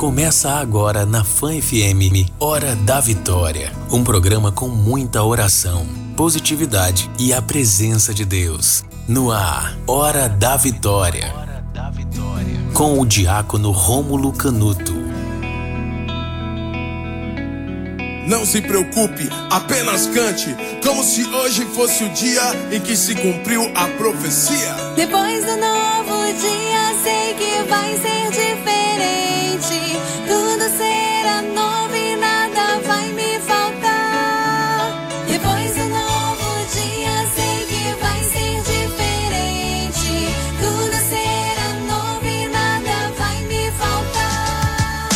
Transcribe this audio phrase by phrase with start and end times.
[0.00, 7.34] Começa agora na Fã FM Hora da Vitória, um programa com muita oração, positividade e
[7.34, 8.82] a presença de Deus.
[9.06, 11.30] No ar, Hora da Vitória.
[12.72, 14.94] Com o diácono Rômulo Canuto.
[18.26, 22.40] Não se preocupe, apenas cante, como se hoje fosse o dia
[22.72, 24.74] em que se cumpriu a profecia.
[24.96, 28.29] Depois do novo dia, sei que vai ser
[29.60, 30.00] diferente.
[30.26, 35.08] Tudo será novo e nada vai me faltar.
[35.26, 40.34] Depois do novo dia, sei que vai ser diferente.
[40.60, 45.08] Tudo será novo e nada vai me faltar.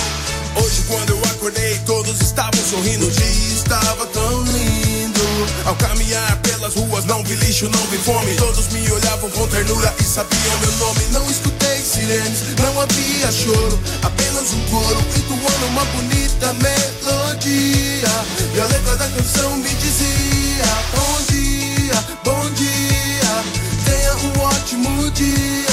[0.56, 3.06] Hoje, quando eu acordei, todos estavam sorrindo.
[3.06, 5.24] O dia estava tão lindo.
[5.65, 8.34] Ao caminhar pelas ruas, não vi lixo, não vi fome.
[8.37, 11.04] Todos me olhavam com ternura e sabiam meu nome.
[11.12, 11.53] Não escutei
[11.94, 13.78] sirenes, não havia choro.
[14.02, 18.08] Apenas um coro entoando uma bonita melodia.
[18.54, 20.64] E a letra da canção me dizia:
[20.95, 23.34] Bom dia, bom dia.
[23.84, 25.64] Tenha um ótimo dia.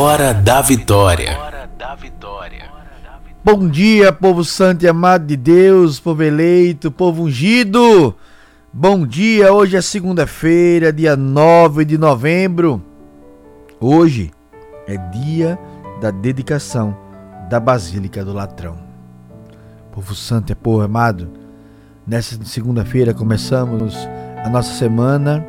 [0.00, 1.38] Hora da Vitória.
[3.44, 8.16] Bom dia, povo santo e amado de Deus, povo eleito, povo ungido.
[8.72, 12.82] Bom dia, hoje é segunda-feira, dia 9 de novembro.
[13.78, 14.30] Hoje
[14.86, 15.58] é dia
[16.00, 16.96] da dedicação
[17.50, 18.78] da Basílica do Latrão.
[19.92, 21.28] Povo santo e povo amado,
[22.06, 23.94] nessa segunda-feira começamos
[24.42, 25.44] a nossa semana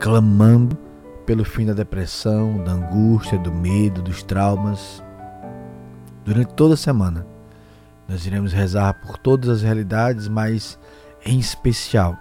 [0.00, 0.83] clamando
[1.26, 5.02] pelo fim da depressão, da angústia, do medo, dos traumas.
[6.24, 7.26] Durante toda a semana,
[8.08, 10.78] nós iremos rezar por todas as realidades, mas
[11.24, 12.16] em especial,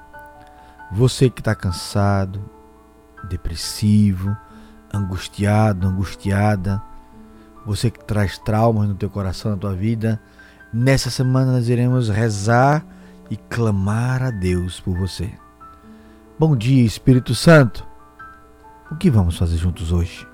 [0.92, 2.44] você que está cansado,
[3.30, 4.36] depressivo,
[4.94, 6.82] angustiado, angustiada,
[7.66, 10.22] você que traz traumas no teu coração, na tua vida,
[10.74, 12.86] nessa semana nós iremos rezar
[13.30, 15.32] e clamar a Deus por você.
[16.38, 17.93] Bom dia, Espírito Santo.
[18.94, 20.26] O que vamos fazer juntos hoje?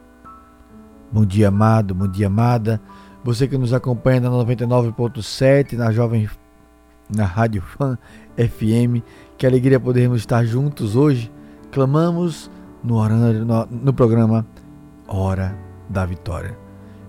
[1.09, 2.79] Bom dia, amado, bom dia, amada.
[3.23, 6.29] Você que nos acompanha na 99.7, na Jovem
[7.09, 7.97] na Rádio Fan
[8.35, 9.01] FM.
[9.37, 11.31] Que alegria podermos estar juntos hoje.
[11.71, 12.51] Clamamos
[12.83, 14.45] no, horário, no, no programa
[15.07, 15.57] Hora
[15.87, 16.57] da vitória.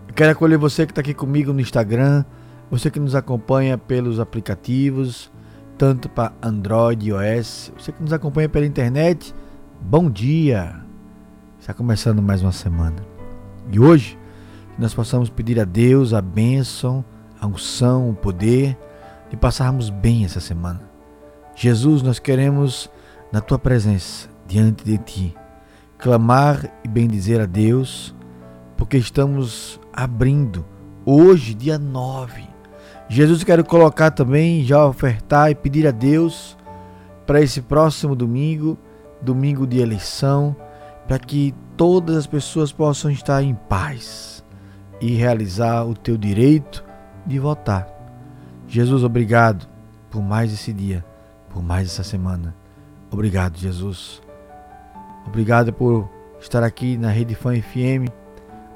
[0.07, 2.25] Eu quero acolher você que está aqui comigo no Instagram,
[2.71, 5.33] você que nos acompanha pelos aplicativos,
[5.77, 9.35] tanto para Android e iOS, você que nos acompanha pela internet,
[9.81, 10.90] bom dia!
[11.61, 12.97] Está começando mais uma semana.
[13.71, 14.19] E hoje,
[14.79, 17.05] nós possamos pedir a Deus a bênção,
[17.39, 18.79] a unção, o poder
[19.29, 20.81] de passarmos bem essa semana.
[21.55, 22.91] Jesus, nós queremos,
[23.31, 25.37] na tua presença, diante de ti,
[25.99, 28.15] clamar e bendizer a Deus,
[28.75, 30.65] porque estamos abrindo
[31.05, 32.43] hoje, dia 9.
[33.07, 36.57] Jesus, quero colocar também, já ofertar e pedir a Deus
[37.27, 38.79] para esse próximo domingo,
[39.21, 40.57] domingo de eleição,
[41.11, 44.45] para que todas as pessoas possam estar em paz
[45.01, 46.85] e realizar o teu direito
[47.27, 47.89] de votar.
[48.69, 49.67] Jesus, obrigado
[50.09, 51.05] por mais esse dia,
[51.53, 52.55] por mais essa semana.
[53.11, 54.23] Obrigado, Jesus.
[55.27, 56.09] Obrigado por
[56.41, 58.09] estar aqui na Rede Fã FM.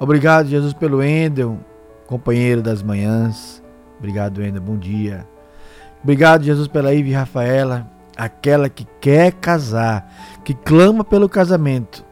[0.01, 1.61] Obrigado, Jesus, pelo Endel,
[2.09, 3.63] companheiro das manhãs.
[3.97, 4.61] Obrigado, Endel.
[4.61, 5.25] Bom dia.
[6.03, 10.13] Obrigado, Jesus, pela Ive Rafaela, aquela que quer casar,
[10.45, 12.05] que clama pelo casamento.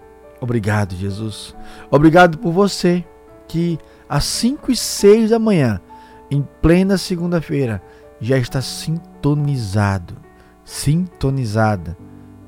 [0.43, 1.55] Obrigado, Jesus.
[1.89, 3.05] Obrigado por você
[3.47, 3.79] que
[4.09, 5.81] às 5 e 6 da manhã,
[6.29, 7.81] em plena segunda-feira,
[8.21, 10.17] já está sintonizado,
[10.65, 11.97] sintonizada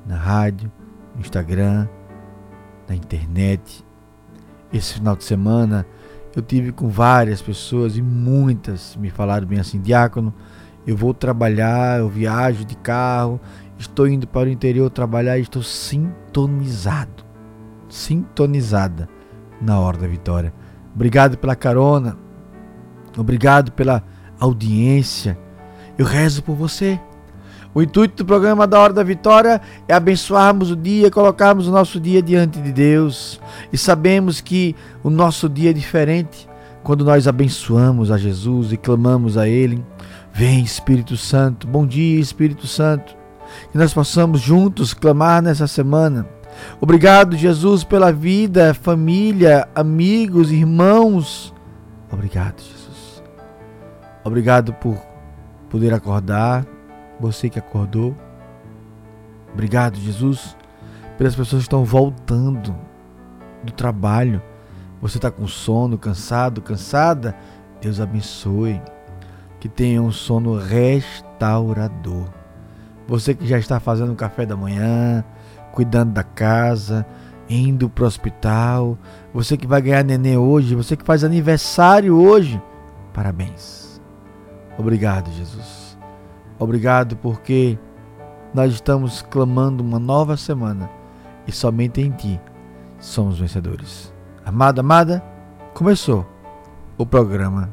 [0.05, 0.69] na rádio,
[1.15, 1.87] no Instagram,
[2.85, 3.85] na internet.
[4.73, 5.87] Esse final de semana
[6.35, 10.33] eu tive com várias pessoas e muitas me falaram bem assim, diácono,
[10.85, 13.39] eu vou trabalhar, eu viajo de carro,
[13.79, 17.24] estou indo para o interior trabalhar e estou sintonizado,
[17.89, 19.07] sintonizada
[19.61, 20.53] na hora da vitória.
[20.93, 22.17] Obrigado pela carona,
[23.17, 24.03] obrigado pela
[24.39, 25.37] audiência.
[25.97, 26.99] Eu rezo por você.
[27.73, 31.99] O intuito do programa da Hora da Vitória é abençoarmos o dia, colocarmos o nosso
[31.99, 33.37] dia diante de Deus.
[33.71, 34.73] E sabemos que
[35.03, 36.47] o nosso dia é diferente
[36.83, 39.83] quando nós abençoamos a Jesus e clamamos a Ele.
[40.31, 41.67] Vem, Espírito Santo.
[41.67, 43.13] Bom dia, Espírito Santo.
[43.71, 46.25] Que nós possamos juntos clamar nessa semana.
[46.79, 51.53] Obrigado, Jesus, pela vida, família, amigos, irmãos.
[52.11, 53.23] Obrigado, Jesus.
[54.23, 54.97] Obrigado por
[55.69, 56.65] poder acordar
[57.19, 58.15] você que acordou.
[59.53, 60.55] Obrigado, Jesus,
[61.17, 62.75] pelas pessoas que estão voltando
[63.63, 64.41] do trabalho.
[65.01, 67.35] Você está com sono, cansado, cansada?
[67.81, 68.81] Deus abençoe.
[69.59, 72.27] Que tenha um sono restaurador.
[73.07, 75.23] Você que já está fazendo o café da manhã,
[75.75, 77.05] cuidando da casa,
[77.49, 78.97] indo para o hospital.
[79.33, 82.59] Você que vai ganhar neném hoje, você que faz aniversário hoje.
[83.13, 84.01] Parabéns.
[84.77, 85.97] Obrigado, Jesus.
[86.57, 87.77] Obrigado porque
[88.53, 90.89] nós estamos clamando uma nova semana
[91.45, 92.39] e somente em Ti
[92.99, 94.11] somos vencedores.
[94.45, 95.23] Amada, amada,
[95.73, 96.25] começou
[96.97, 97.69] o programa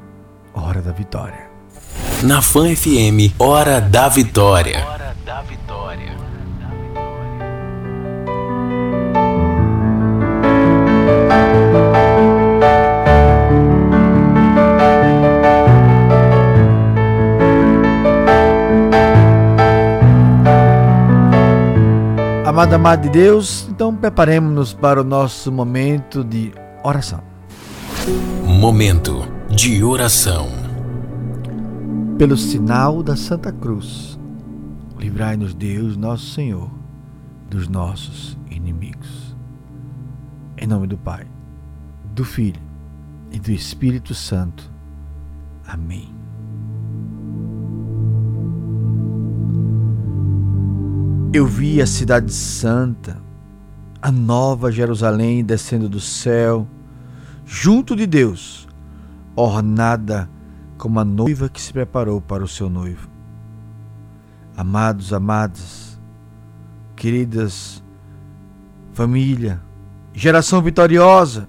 [0.53, 1.51] Hora da Vitória.
[2.23, 4.85] Na Fan FM, Hora da Vitória.
[4.87, 6.22] Hora da Vitória.
[22.73, 27.23] Amada, amada de Deus, então preparemos-nos para o nosso momento de oração.
[28.47, 30.49] Momento de oração.
[32.17, 34.19] Pelo sinal da Santa Cruz,
[34.99, 36.71] livrai-nos Deus, nosso Senhor,
[37.51, 39.37] dos nossos inimigos.
[40.57, 41.27] Em nome do Pai,
[42.15, 42.63] do Filho
[43.31, 44.73] e do Espírito Santo.
[45.67, 46.22] Amém.
[51.35, 53.17] Eu vi a Cidade Santa,
[54.03, 56.69] a Nova Jerusalém descendo do céu,
[57.47, 58.69] junto de Deus,
[59.35, 60.29] ornada
[60.77, 63.09] como a noiva que se preparou para o seu noivo.
[64.55, 65.99] Amados, amadas,
[66.95, 67.83] queridas,
[68.93, 69.59] família,
[70.13, 71.49] geração vitoriosa,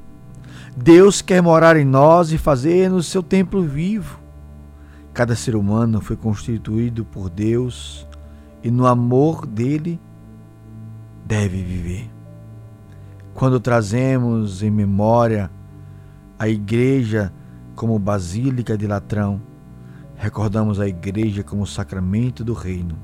[0.77, 4.17] Deus quer morar em nós e fazer-nos seu templo vivo.
[5.13, 8.07] Cada ser humano foi constituído por Deus
[8.63, 10.00] e no amor dele
[11.25, 12.10] deve viver.
[13.34, 15.51] Quando trazemos em memória
[16.39, 17.34] a igreja
[17.75, 19.41] como basílica de latrão,
[20.15, 22.98] recordamos a igreja como sacramento do reino.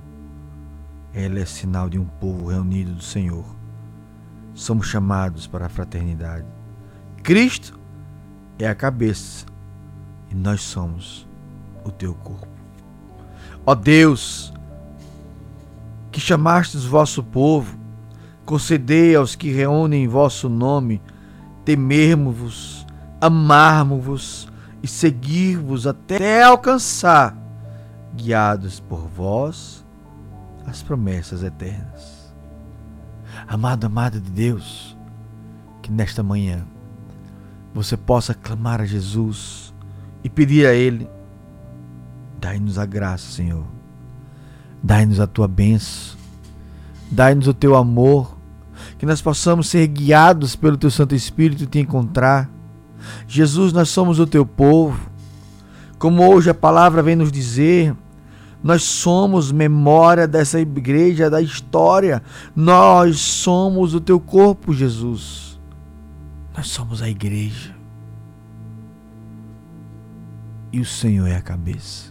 [1.13, 3.45] Ela é sinal de um povo reunido do Senhor.
[4.53, 6.45] Somos chamados para a fraternidade.
[7.23, 7.79] Cristo
[8.57, 9.45] é a cabeça
[10.29, 11.27] e nós somos
[11.83, 12.47] o teu corpo.
[13.65, 14.53] Ó Deus,
[16.11, 17.77] que chamastes vosso povo,
[18.45, 21.01] concedei aos que reúnem vosso nome,
[21.63, 22.79] temermos-vos
[23.19, 24.47] amarmos-vos
[24.81, 27.35] e seguir-vos até alcançar,
[28.15, 29.85] guiados por vós,
[30.65, 32.33] as promessas eternas.
[33.47, 34.97] Amado, amada de Deus,
[35.81, 36.65] que nesta manhã
[37.73, 39.73] você possa clamar a Jesus
[40.23, 41.09] e pedir a Ele:
[42.39, 43.65] dai-nos a graça, Senhor,
[44.81, 46.17] dai-nos a tua bênção,
[47.11, 48.37] dai-nos o teu amor,
[48.97, 52.49] que nós possamos ser guiados pelo teu Santo Espírito e te encontrar.
[53.27, 55.09] Jesus, nós somos o teu povo.
[55.97, 57.95] Como hoje a palavra vem nos dizer,
[58.63, 62.21] nós somos memória dessa igreja, da história.
[62.55, 65.59] Nós somos o teu corpo, Jesus.
[66.55, 67.73] Nós somos a igreja.
[70.71, 72.08] E o Senhor é a cabeça.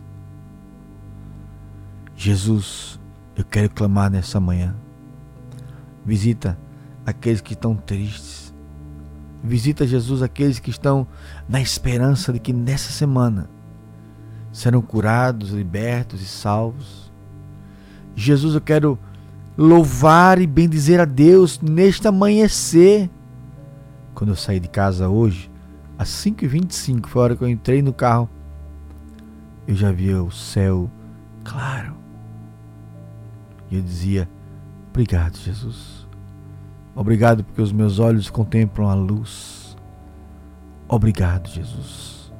[2.20, 2.98] Jesus,
[3.36, 4.74] eu quero clamar nessa manhã.
[6.04, 6.58] Visita
[7.06, 8.52] aqueles que estão tristes.
[9.40, 11.06] Visita, Jesus, aqueles que estão
[11.48, 13.48] na esperança de que nessa semana
[14.52, 17.12] serão curados, libertos e salvos.
[18.16, 18.98] Jesus, eu quero
[19.56, 23.08] louvar e bendizer a Deus neste amanhecer.
[24.12, 25.48] Quando eu saí de casa hoje,
[25.96, 28.28] às 5h25, foi a hora que eu entrei no carro,
[29.68, 30.90] eu já via o céu
[31.44, 31.97] claro.
[33.70, 34.28] E eu dizia:
[34.90, 36.06] Obrigado, Jesus.
[36.94, 39.76] Obrigado porque os meus olhos contemplam a luz.
[40.88, 42.32] Obrigado, Jesus,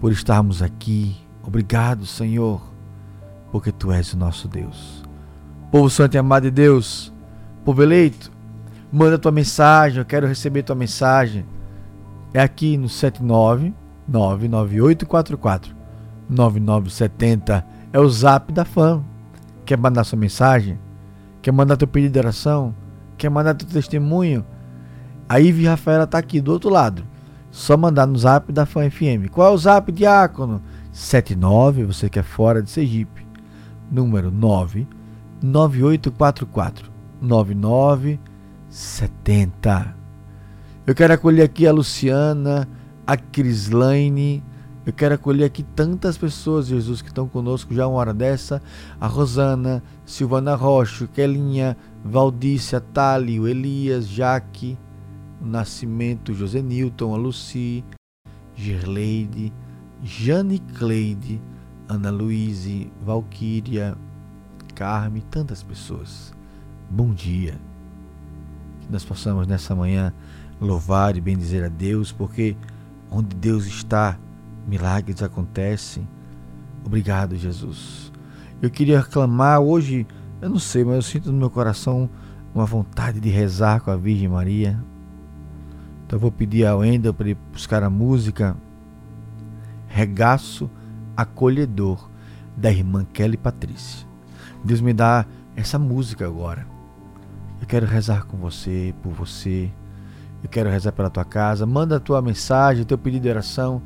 [0.00, 1.16] por estarmos aqui.
[1.42, 2.60] Obrigado, Senhor,
[3.50, 5.02] porque Tu és o nosso Deus.
[5.70, 7.12] Povo santo e amado de Deus,
[7.64, 8.30] povo eleito,
[8.92, 11.46] manda tua mensagem, eu quero receber tua mensagem.
[12.34, 13.72] É aqui no 79
[14.06, 15.74] 99844
[16.28, 19.02] 9970 é o zap da fã.
[19.64, 20.78] Quer mandar sua mensagem?
[21.40, 22.74] Quer mandar teu pedido de oração?
[23.16, 24.44] Quer mandar teu testemunho?
[25.28, 27.04] A Ive Rafaela tá aqui do outro lado.
[27.50, 29.28] Só mandar no zap da Fã FM.
[29.30, 30.62] Qual é o zap, Diácono?
[30.92, 33.26] 79, você que é fora de Sergipe.
[33.90, 34.86] Número 9
[35.42, 36.90] 9844
[37.20, 39.96] 9970.
[40.86, 42.66] Eu quero acolher aqui a Luciana,
[43.06, 44.42] a Crislaine,
[44.84, 48.60] eu quero acolher aqui tantas pessoas, Jesus, que estão conosco já uma hora dessa.
[49.00, 54.76] A Rosana, Silvana Rocha, Kelinha, Valdícia, Tálio, Elias, Jaque,
[55.40, 57.84] o Nascimento, José Newton, a Luci,
[58.56, 59.52] Gerleide,
[60.02, 61.40] Jane Cleide,
[61.88, 63.96] Ana Luíse, Valquíria,
[64.74, 66.34] Carme, tantas pessoas.
[66.90, 67.54] Bom dia.
[68.80, 70.12] Que nós possamos nessa manhã
[70.60, 72.56] louvar e bendizer a Deus, porque
[73.08, 74.18] onde Deus está,
[74.66, 76.06] milagres acontecem.
[76.84, 78.12] Obrigado, Jesus.
[78.60, 80.06] Eu queria reclamar hoje,
[80.40, 82.08] eu não sei, mas eu sinto no meu coração
[82.54, 84.78] uma vontade de rezar com a Virgem Maria.
[86.06, 88.56] Então eu vou pedir ao Wendel para ele buscar a música
[89.88, 90.70] Regaço
[91.16, 92.08] Acolhedor
[92.56, 94.06] da irmã Kelly Patrícia.
[94.64, 95.26] Deus me dá
[95.56, 96.66] essa música agora.
[97.60, 99.70] Eu quero rezar com você, por você.
[100.42, 101.64] Eu quero rezar pela tua casa.
[101.66, 103.82] Manda a tua mensagem, teu pedido de oração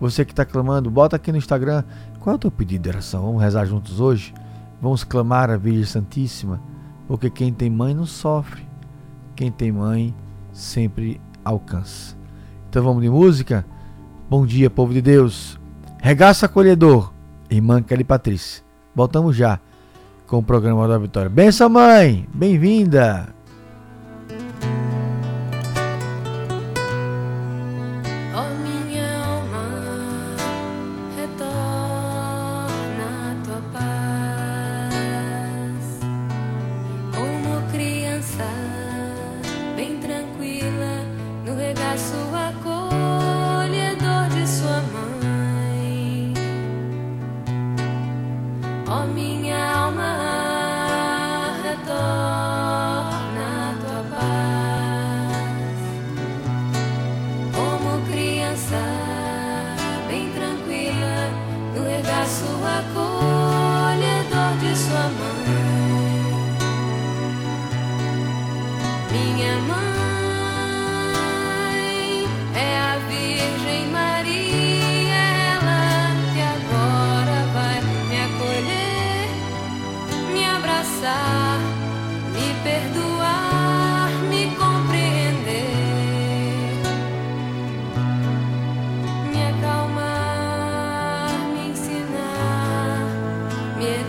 [0.00, 1.84] você que está clamando, bota aqui no Instagram
[2.18, 3.22] qual é o teu pedido de oração.
[3.22, 4.32] Vamos rezar juntos hoje?
[4.80, 6.60] Vamos clamar a Virgem Santíssima,
[7.06, 8.66] porque quem tem mãe não sofre,
[9.36, 10.14] quem tem mãe
[10.52, 12.16] sempre alcança.
[12.68, 13.64] Então vamos de música?
[14.28, 15.60] Bom dia, povo de Deus.
[15.98, 17.12] Regaça acolhedor,
[17.50, 18.64] irmã Kelly Patrícia.
[18.94, 19.60] Voltamos já
[20.26, 21.28] com o programa da Vitória.
[21.28, 22.26] Benção, mãe!
[22.32, 23.39] Bem-vinda!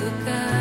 [0.02, 0.61] tocar.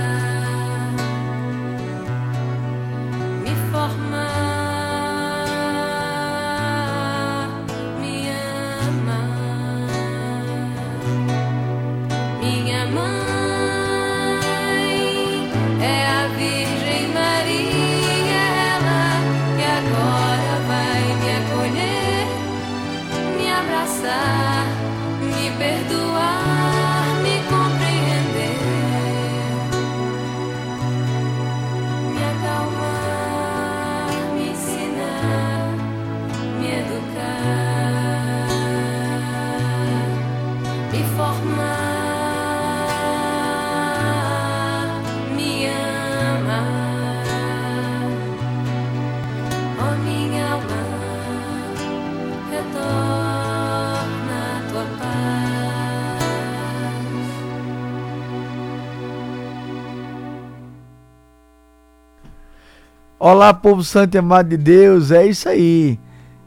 [63.22, 66.00] Olá, povo santo e amado de Deus, é isso aí.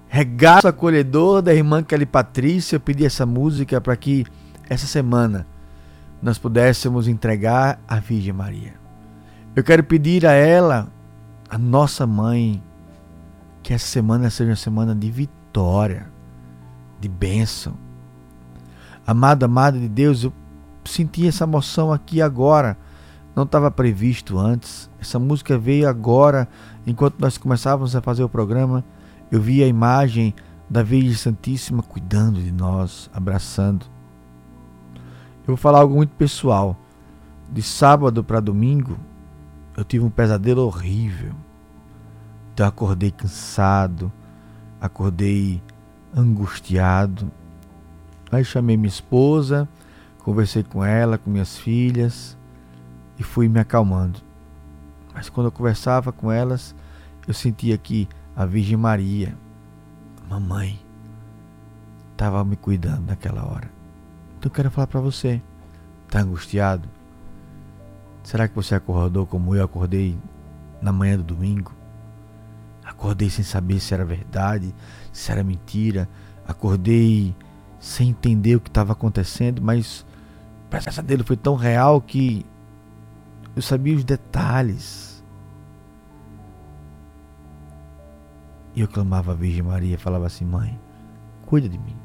[0.07, 2.77] Regaço acolhedor da irmã Kelly Patrícia.
[2.77, 4.25] Eu pedi essa música para que
[4.67, 5.45] essa semana
[6.19, 8.73] nós pudéssemos entregar à Virgem Maria.
[9.55, 10.87] Eu quero pedir a ela,
[11.47, 12.59] a nossa mãe,
[13.61, 16.07] que essa semana seja uma semana de vitória,
[16.99, 17.75] de bênção.
[19.05, 20.33] Amado, amado de Deus, eu
[20.85, 22.75] senti essa emoção aqui agora.
[23.35, 24.89] Não estava previsto antes.
[24.99, 26.47] Essa música veio agora,
[26.85, 28.83] enquanto nós começávamos a fazer o programa.
[29.31, 30.35] Eu vi a imagem
[30.69, 33.85] da Virgem Santíssima cuidando de nós, abraçando.
[35.39, 36.77] Eu vou falar algo muito pessoal.
[37.51, 38.97] De sábado para domingo,
[39.75, 41.33] eu tive um pesadelo horrível.
[42.53, 44.11] Então acordei cansado,
[44.79, 45.61] acordei
[46.15, 47.31] angustiado.
[48.31, 49.67] Aí chamei minha esposa,
[50.19, 52.37] conversei com ela, com minhas filhas
[53.17, 54.19] e fui me acalmando.
[55.13, 56.75] Mas quando eu conversava com elas,
[57.27, 59.37] eu sentia que a Virgem Maria,
[60.29, 60.79] mamãe,
[62.11, 63.69] estava me cuidando naquela hora.
[64.37, 65.41] Então eu quero falar para você,
[66.05, 66.89] está angustiado?
[68.23, 70.17] Será que você acordou como eu acordei
[70.81, 71.73] na manhã do domingo?
[72.83, 74.73] Acordei sem saber se era verdade,
[75.11, 76.09] se era mentira.
[76.47, 77.35] Acordei
[77.79, 80.05] sem entender o que estava acontecendo, mas
[80.65, 82.45] o pesadelo foi tão real que
[83.55, 85.23] eu sabia os detalhes.
[88.75, 90.79] E eu clamava a Virgem Maria, falava assim: Mãe,
[91.45, 91.95] cuida de mim.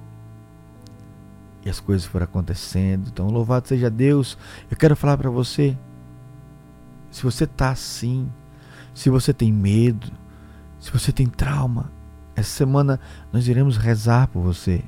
[1.65, 3.09] E as coisas foram acontecendo.
[3.09, 4.37] Então, louvado seja Deus.
[4.71, 5.77] Eu quero falar para você:
[7.11, 8.31] se você está assim,
[8.95, 10.13] se você tem medo,
[10.79, 11.91] se você tem trauma,
[12.37, 13.01] essa semana
[13.33, 14.85] nós iremos rezar por você.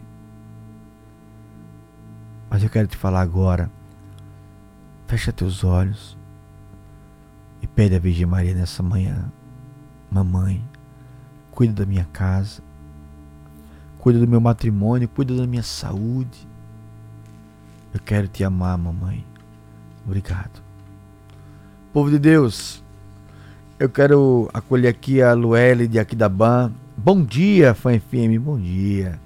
[2.51, 3.71] Mas eu quero te falar agora.
[5.07, 6.20] Fecha teus olhos
[7.63, 9.31] e pede a Virgem Maria nessa manhã.
[10.11, 10.63] Mamãe,
[11.51, 12.63] cuida da minha casa,
[13.99, 16.49] cuida do meu matrimônio, cuida da minha saúde.
[17.93, 19.25] Eu quero te amar, mamãe.
[20.05, 20.63] Obrigado.
[21.93, 22.83] Povo de Deus,
[23.79, 26.73] eu quero acolher aqui a Luelle de Aquidaban.
[26.97, 29.19] Bom dia, Fã FM, bom dia.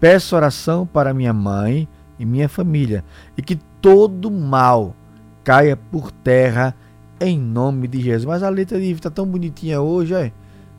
[0.00, 1.88] Peço oração para minha mãe
[2.18, 3.04] e minha família
[3.36, 4.94] e que todo mal
[5.42, 6.74] caia por terra
[7.20, 8.24] em nome de Jesus.
[8.24, 10.32] Mas a letra de Ive tá tão bonitinha hoje, é?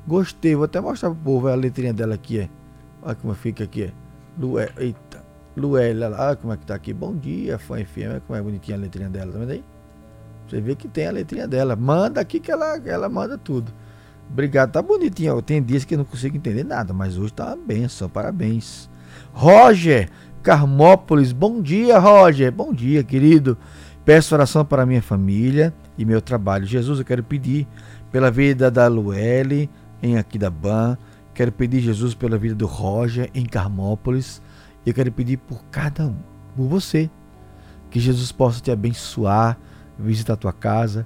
[0.07, 2.49] Gostei, vou até mostrar pro povo a letrinha dela aqui, é.
[3.01, 3.91] Olha como fica aqui, é.
[4.37, 5.23] Lué, eita.
[5.61, 6.93] Olha como é que tá aqui.
[6.93, 9.63] Bom dia, Fã FM, como é bonitinha a letrinha dela, tá vendo aí?
[10.47, 11.75] Você vê que tem a letrinha dela.
[11.75, 13.71] Manda aqui que ela, ela manda tudo.
[14.31, 15.41] Obrigado, tá bonitinho.
[15.41, 18.09] Tem dias que eu não consigo entender nada, mas hoje tá uma benção.
[18.09, 18.89] Parabéns.
[19.33, 20.09] Roger
[20.41, 22.51] Carmópolis, bom dia, Roger.
[22.51, 23.57] Bom dia, querido.
[24.05, 26.65] Peço oração para minha família e meu trabalho.
[26.65, 27.67] Jesus, eu quero pedir
[28.09, 29.69] pela vida da Luelle
[30.01, 30.97] em Aquidaban.
[31.33, 34.41] Quero pedir, Jesus, pela vida do Roger em Carmópolis.
[34.85, 36.15] E eu quero pedir por cada um,
[36.55, 37.09] por você.
[37.91, 39.59] Que Jesus possa te abençoar,
[39.97, 41.05] visitar a tua casa,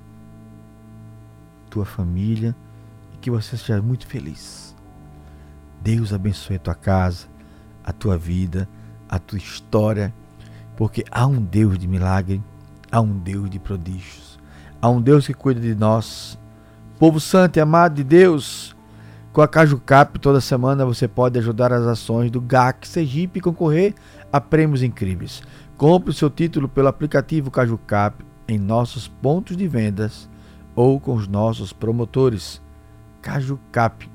[1.72, 2.56] tua família
[3.16, 4.76] e que você seja muito feliz.
[5.82, 7.26] Deus abençoe a tua casa,
[7.84, 8.70] a tua vida,
[9.10, 10.14] a tua história,
[10.78, 12.44] porque há um Deus de milagre,
[12.92, 14.33] há um Deus de prodígios,
[14.84, 16.38] há um Deus que cuida de nós.
[17.00, 18.76] Povo santo e amado de Deus,
[19.32, 23.96] com a Cajucap toda semana você pode ajudar as ações do GAC Sergipe e concorrer
[24.32, 25.41] a prêmios incríveis.
[25.78, 30.30] Compre o seu título pelo aplicativo Cajucap em nossos pontos de vendas
[30.76, 32.62] ou com os nossos promotores.
[33.22, 34.10] Cajucap.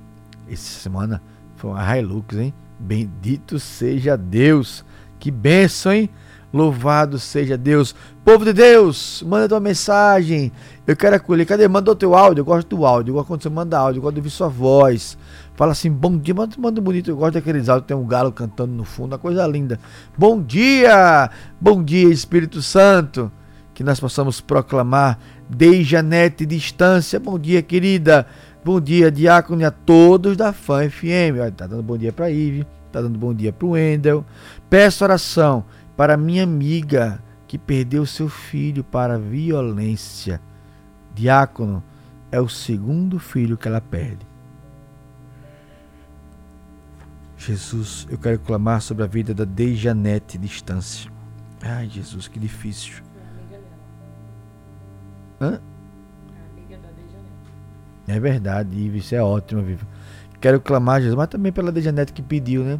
[0.50, 1.22] Essa semana
[1.56, 2.52] foi uma Hilux, hein?
[2.78, 4.84] Bendito seja Deus.
[5.18, 6.10] Que benção, hein?
[6.52, 7.94] Louvado seja Deus.
[8.24, 10.50] Povo de Deus, manda tua mensagem.
[10.86, 11.44] Eu quero acolher.
[11.44, 11.68] Cadê?
[11.68, 12.40] Manda o teu áudio.
[12.40, 13.22] Eu gosto do áudio.
[13.24, 13.98] Quando você manda áudio.
[13.98, 15.18] Eu gosto de ouvir sua voz.
[15.54, 16.34] Fala assim, bom dia.
[16.34, 17.10] Manda, manda bonito.
[17.10, 17.86] Eu gosto daqueles áudios.
[17.86, 19.12] Tem um galo cantando no fundo.
[19.12, 19.78] Uma coisa linda.
[20.16, 21.30] Bom dia.
[21.60, 23.30] Bom dia, Espírito Santo.
[23.74, 25.18] Que nós possamos proclamar
[25.50, 27.20] desde a net distância.
[27.20, 28.26] Bom dia, querida.
[28.64, 31.40] Bom dia, diácono, a todos da Fã FM.
[31.40, 34.24] Olha, tá dando bom dia para Ive, Tá dando bom dia pro Wendel.
[34.68, 35.64] Peço oração
[35.98, 40.40] para minha amiga que perdeu seu filho para violência.
[41.12, 41.82] Diácono
[42.30, 44.24] é o segundo filho que ela perde.
[47.36, 51.10] Jesus, eu quero clamar sobre a vida da Dejanete Distância.
[51.60, 53.02] Ai, Jesus, que difícil.
[55.40, 55.60] Hã?
[58.06, 59.84] É verdade, isso é ótimo, Viva.
[60.40, 62.78] Quero clamar, Jesus, mas também pela Dejanete que pediu, né?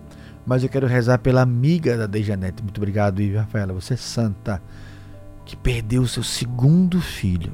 [0.48, 2.62] Mas eu quero rezar pela amiga da Dejanete.
[2.62, 3.74] Muito obrigado, Ivo Rafaela.
[3.74, 4.62] Você é santa,
[5.44, 7.52] que perdeu o seu segundo filho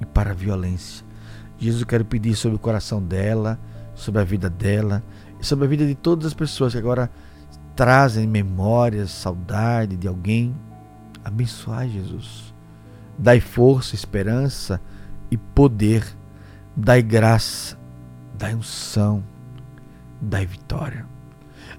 [0.00, 1.06] e para a violência.
[1.56, 3.56] Jesus, eu quero pedir sobre o coração dela,
[3.94, 5.00] sobre a vida dela
[5.40, 7.08] e sobre a vida de todas as pessoas que agora
[7.76, 10.56] trazem memórias, saudade de alguém.
[11.24, 12.52] Abençoai, Jesus.
[13.16, 14.80] Dai força, esperança
[15.30, 16.04] e poder.
[16.76, 17.78] Dai graça,
[18.36, 19.22] dai unção,
[20.20, 21.15] dai vitória.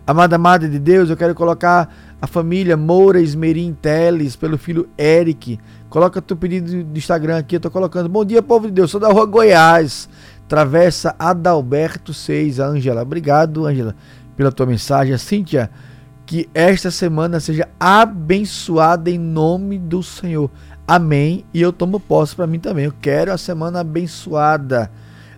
[0.08, 5.60] Amada Madre de Deus, eu quero colocar a família Moura Esmerim Teles pelo filho Eric.
[5.90, 8.08] Coloca teu pedido do Instagram aqui, eu tô colocando.
[8.08, 10.08] Bom dia, povo de Deus, sou da rua Goiás.
[10.48, 13.02] Travessa Adalberto 6, Ângela.
[13.02, 13.94] Obrigado, Ângela,
[14.38, 15.18] pela tua mensagem.
[15.18, 15.70] Cíntia,
[16.26, 20.50] que esta semana seja abençoada em nome do Senhor.
[20.88, 21.44] Amém.
[21.54, 22.86] E eu tomo posse para mim também.
[22.86, 24.90] Eu quero a semana abençoada.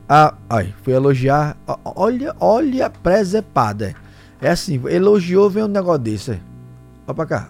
[0.08, 1.58] Ah, ai, fui elogiar.
[1.84, 3.96] Olha, olha a presepada.
[4.42, 6.32] É assim, elogiou, vem um negócio desse.
[7.06, 7.50] Olha pra cá.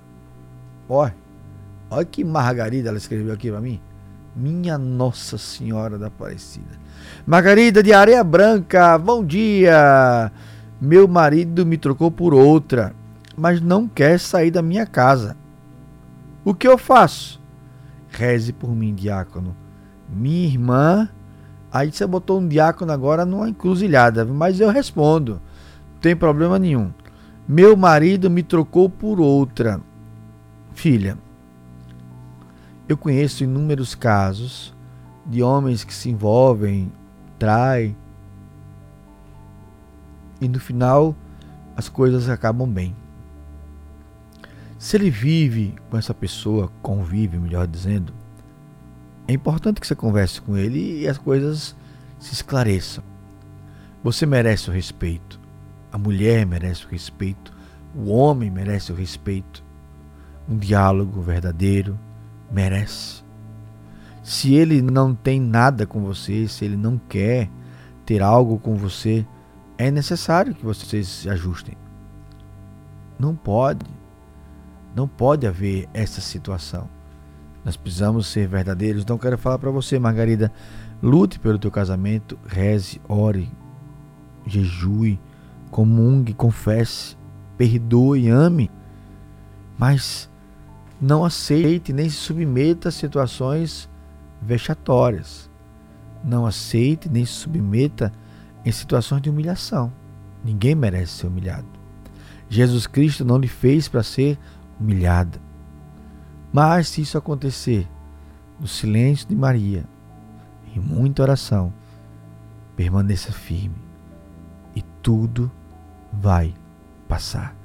[0.87, 1.15] Olha.
[1.91, 3.79] Olha que margarida ela escreveu aqui para mim.
[4.35, 6.79] Minha Nossa Senhora da Aparecida.
[7.25, 10.31] Margarida de Areia Branca, bom dia.
[10.79, 12.93] Meu marido me trocou por outra,
[13.35, 15.35] mas não quer sair da minha casa.
[16.45, 17.41] O que eu faço?
[18.09, 19.55] Reze por mim, diácono.
[20.09, 21.09] Minha irmã.
[21.71, 25.39] Aí você botou um diácono agora numa encruzilhada, mas eu respondo.
[26.01, 26.91] Tem problema nenhum.
[27.47, 29.81] Meu marido me trocou por outra.
[30.73, 31.17] Filha,
[32.87, 34.73] eu conheço inúmeros casos
[35.25, 36.91] de homens que se envolvem
[37.37, 37.95] trai.
[40.39, 41.15] E no final
[41.75, 42.95] as coisas acabam bem.
[44.77, 48.13] Se ele vive com essa pessoa, convive, melhor dizendo,
[49.27, 51.75] é importante que você converse com ele e as coisas
[52.19, 53.03] se esclareçam.
[54.03, 55.38] Você merece o respeito.
[55.91, 57.53] A mulher merece o respeito.
[57.95, 59.63] O homem merece o respeito.
[60.47, 61.97] Um diálogo verdadeiro
[62.51, 63.23] merece.
[64.23, 67.49] Se ele não tem nada com você, se ele não quer
[68.05, 69.25] ter algo com você,
[69.77, 71.75] é necessário que vocês se ajustem.
[73.17, 73.85] Não pode.
[74.95, 76.89] Não pode haver essa situação.
[77.63, 79.03] Nós precisamos ser verdadeiros.
[79.03, 80.51] Então quero falar para você, Margarida,
[81.01, 83.51] lute pelo teu casamento, reze, ore,
[84.45, 85.19] jejue,
[85.69, 87.17] comungue, confesse,
[87.57, 88.69] perdoe, ame.
[89.77, 90.29] Mas
[91.01, 93.89] não aceite nem se submeta a situações
[94.41, 95.49] vexatórias.
[96.23, 98.11] Não aceite nem se submeta
[98.65, 99.91] em situações de humilhação.
[100.43, 101.67] Ninguém merece ser humilhado.
[102.49, 104.37] Jesus Cristo não lhe fez para ser
[104.79, 105.39] humilhado.
[106.51, 107.87] Mas se isso acontecer,
[108.59, 109.85] no silêncio de Maria,
[110.75, 111.71] em muita oração,
[112.75, 113.75] permaneça firme
[114.75, 115.51] e tudo
[116.19, 116.53] vai
[117.07, 117.55] passar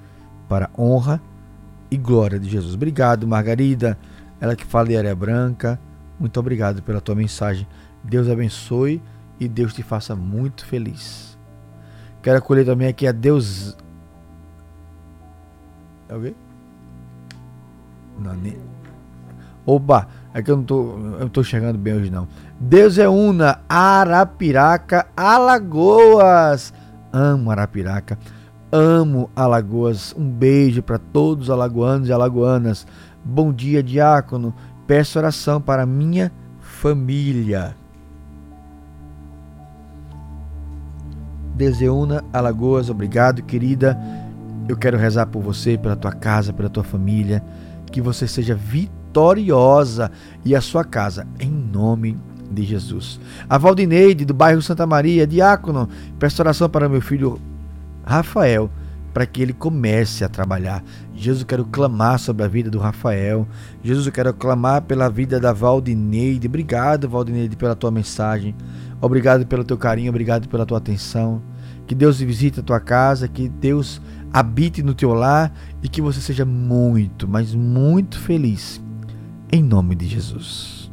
[0.48, 1.20] para honra
[1.90, 2.74] e glória de Jesus.
[2.74, 3.98] Obrigado, Margarida,
[4.40, 5.78] ela que fala de área branca.
[6.18, 7.66] Muito obrigado pela tua mensagem.
[8.02, 9.02] Deus abençoe
[9.40, 11.38] e Deus te faça muito feliz.
[12.22, 13.76] Quero acolher também aqui a Deus.
[16.08, 16.34] É alguém?
[18.18, 18.56] Não, nem...
[19.66, 22.28] Oba, é que eu não tô, eu tô chegando bem hoje não.
[22.60, 26.72] Deus é una, Arapiraca, Alagoas.
[27.12, 28.18] Amo Arapiraca,
[28.74, 30.12] amo Alagoas.
[30.18, 32.84] Um beijo para todos os alagoanos e alagoanas.
[33.24, 34.52] Bom dia, diácono.
[34.84, 37.76] Peço oração para minha família.
[41.54, 43.96] Deseuna Alagoas, obrigado, querida.
[44.68, 47.44] Eu quero rezar por você, pela tua casa, pela tua família,
[47.92, 50.10] que você seja vitoriosa
[50.44, 52.18] e a sua casa, em nome
[52.50, 53.20] de Jesus.
[53.48, 57.40] A Valdineide, do bairro Santa Maria, diácono, peço oração para meu filho
[58.04, 58.70] Rafael
[59.14, 60.82] para que ele comece a trabalhar.
[61.14, 63.46] Jesus, eu quero clamar sobre a vida do Rafael.
[63.82, 66.48] Jesus, eu quero clamar pela vida da Valdineide.
[66.48, 68.56] Obrigado, Valdineide, pela tua mensagem.
[69.00, 71.40] Obrigado pelo teu carinho, obrigado pela tua atenção.
[71.86, 76.20] Que Deus visite a tua casa, que Deus habite no teu lar e que você
[76.20, 78.82] seja muito, mas muito feliz.
[79.52, 80.90] Em nome de Jesus.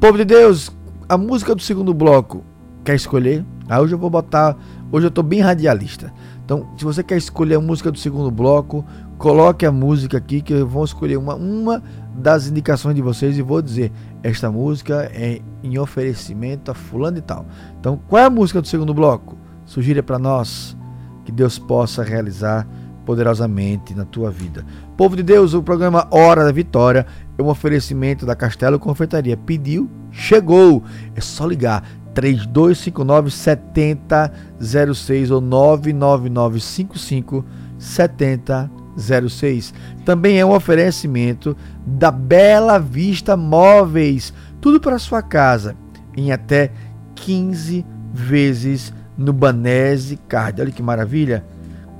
[0.00, 0.70] Povo de Deus,
[1.06, 2.42] a música do segundo bloco,
[2.82, 3.44] quer escolher?
[3.68, 4.56] Ah, hoje eu vou botar,
[4.90, 6.12] hoje eu tô bem radialista.
[6.44, 8.84] Então, se você quer escolher a música do segundo bloco,
[9.18, 11.82] coloque a música aqui que eu vou escolher uma, uma
[12.14, 17.22] das indicações de vocês e vou dizer esta música é em oferecimento a fulano e
[17.22, 17.46] tal.
[17.78, 19.36] Então, qual é a música do segundo bloco?
[19.64, 20.76] Sugira para nós
[21.24, 22.66] que Deus possa realizar
[23.08, 24.66] poderosamente na tua vida.
[24.94, 27.06] Povo de Deus, o programa Hora da Vitória
[27.38, 29.34] é um oferecimento da Castelo Confeitaria.
[29.34, 30.82] Pediu, chegou.
[31.14, 31.82] É só ligar
[32.18, 37.44] 3259 7006 ou 99955
[37.78, 39.72] 7006.
[40.04, 44.34] Também é um oferecimento da Bela Vista Móveis.
[44.60, 45.76] Tudo para sua casa
[46.16, 46.72] em até
[47.14, 50.60] 15 vezes no Banese Card.
[50.60, 51.44] Olha que maravilha!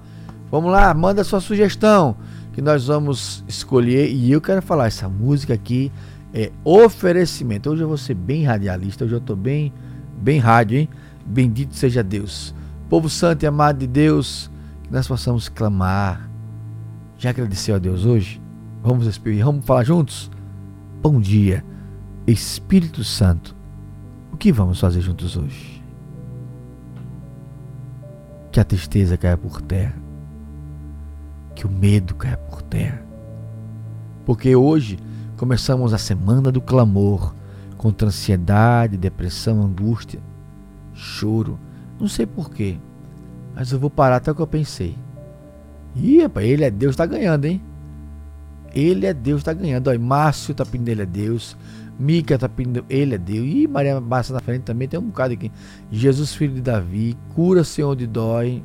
[0.50, 2.16] Vamos lá, manda sua sugestão
[2.54, 4.10] que nós vamos escolher.
[4.10, 5.92] E eu quero falar, essa música aqui
[6.34, 7.70] é oferecimento.
[7.70, 9.72] Hoje eu vou ser bem radialista, hoje eu estou bem,
[10.18, 10.90] bem rádio, hein?
[11.26, 12.56] Bendito seja Deus.
[12.90, 14.50] Povo santo e amado de Deus,
[14.84, 16.28] que nós possamos clamar.
[17.18, 18.42] Já agradeceu a Deus hoje?
[18.82, 20.32] Vamos respirar, vamos falar juntos?
[21.10, 21.64] Bom dia,
[22.28, 23.56] Espírito Santo.
[24.30, 25.82] O que vamos fazer juntos hoje?
[28.52, 29.96] Que a tristeza caia por terra.
[31.56, 33.02] Que o medo caia por terra.
[34.26, 35.00] Porque hoje
[35.38, 37.34] começamos a semana do clamor
[37.78, 40.20] contra ansiedade, depressão, angústia,
[40.94, 41.58] choro.
[41.98, 42.78] Não sei porquê,
[43.56, 44.98] mas eu vou parar até o que eu pensei.
[45.96, 47.62] Ih, rapaz, ele é Deus, tá ganhando, hein?
[48.74, 49.88] Ele é Deus, tá ganhando.
[49.88, 51.58] Olha, Márcio tá pedindo ele é Deus.
[52.00, 53.46] Mica tá pedindo ele é Deus.
[53.46, 55.52] Ih, Maria Massa na frente também tem um bocado aqui.
[55.92, 58.62] Jesus, filho de Davi, cura Senhor onde dói.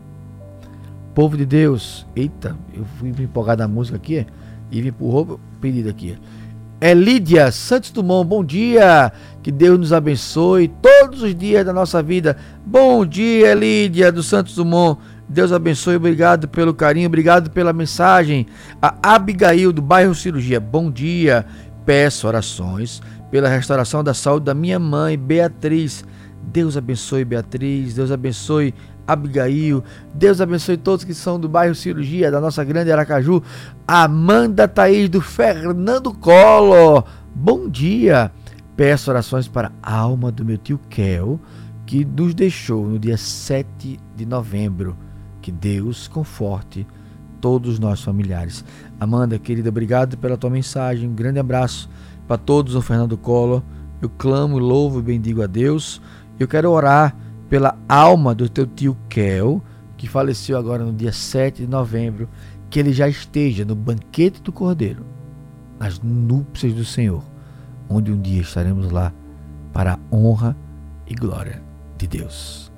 [1.15, 2.07] Povo de Deus.
[2.15, 4.27] Eita, eu fui empolgar na música aqui
[4.71, 6.19] e me empurrou pedido aqui.
[6.81, 9.13] É Lídia Santos Dumont, bom dia.
[9.43, 12.37] Que Deus nos abençoe todos os dias da nossa vida.
[12.67, 14.99] Bom dia, Lídia do Santos Dumont.
[15.33, 18.47] Deus abençoe, obrigado pelo carinho, obrigado pela mensagem.
[18.83, 21.47] A Abigail do bairro Cirurgia, bom dia.
[21.87, 26.05] Peço orações pela restauração da saúde da minha mãe, Beatriz.
[26.43, 28.75] Deus abençoe Beatriz, Deus abençoe
[29.07, 33.43] Abigail, Deus abençoe todos que são do bairro Cirurgia, da nossa grande Aracaju.
[33.89, 38.31] Amanda Thaís do Fernando Collor, bom dia.
[38.77, 41.41] Peço orações para a alma do meu tio Kel,
[41.87, 44.95] que nos deixou no dia 7 de novembro.
[45.43, 46.87] Que Deus conforte
[47.41, 48.65] todos os nossos familiares.
[48.99, 51.09] Amanda, querida, obrigado pela tua mensagem.
[51.09, 51.91] Um grande abraço
[52.27, 53.63] para todos o Fernando Collor.
[54.01, 56.01] Eu clamo, louvo e bendigo a Deus.
[56.39, 57.15] Eu quero orar
[57.51, 59.61] pela alma do teu tio Kel,
[59.97, 62.29] que faleceu agora no dia 7 de novembro,
[62.71, 65.05] que ele já esteja no banquete do Cordeiro,
[65.79, 67.23] nas núpcias do Senhor,
[67.89, 69.13] onde um dia estaremos lá
[69.73, 70.57] para a honra
[71.07, 71.63] e glória
[71.99, 72.72] de Deus.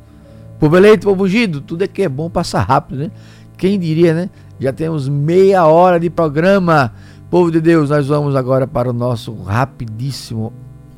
[0.64, 3.10] Povo eleito, povo ungido, tudo é que é bom passar rápido, né?
[3.54, 4.30] Quem diria, né?
[4.58, 6.90] Já temos meia hora de programa.
[7.28, 10.54] Povo de Deus, nós vamos agora para o nosso rapidíssimo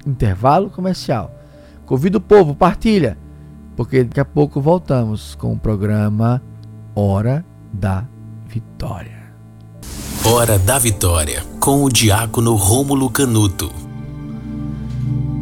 [0.07, 1.35] intervalo comercial.
[1.85, 3.19] Convido o povo, partilha,
[3.75, 6.41] porque daqui a pouco voltamos com o programa
[6.95, 8.05] Hora da
[8.47, 9.33] Vitória.
[10.25, 13.73] Hora da Vitória, com o diácono Rômulo Canuto.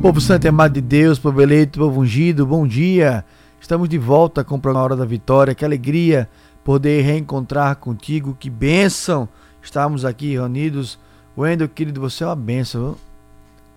[0.01, 3.23] Povo santo e amado de Deus, povo eleito, povo ungido, bom dia.
[3.65, 5.55] Estamos de volta com o programa Hora da Vitória.
[5.55, 6.29] Que alegria
[6.63, 8.37] poder reencontrar contigo.
[8.39, 9.27] Que bênção
[9.63, 10.99] estarmos aqui reunidos.
[11.35, 12.95] Wendel, querido, você é uma bênção.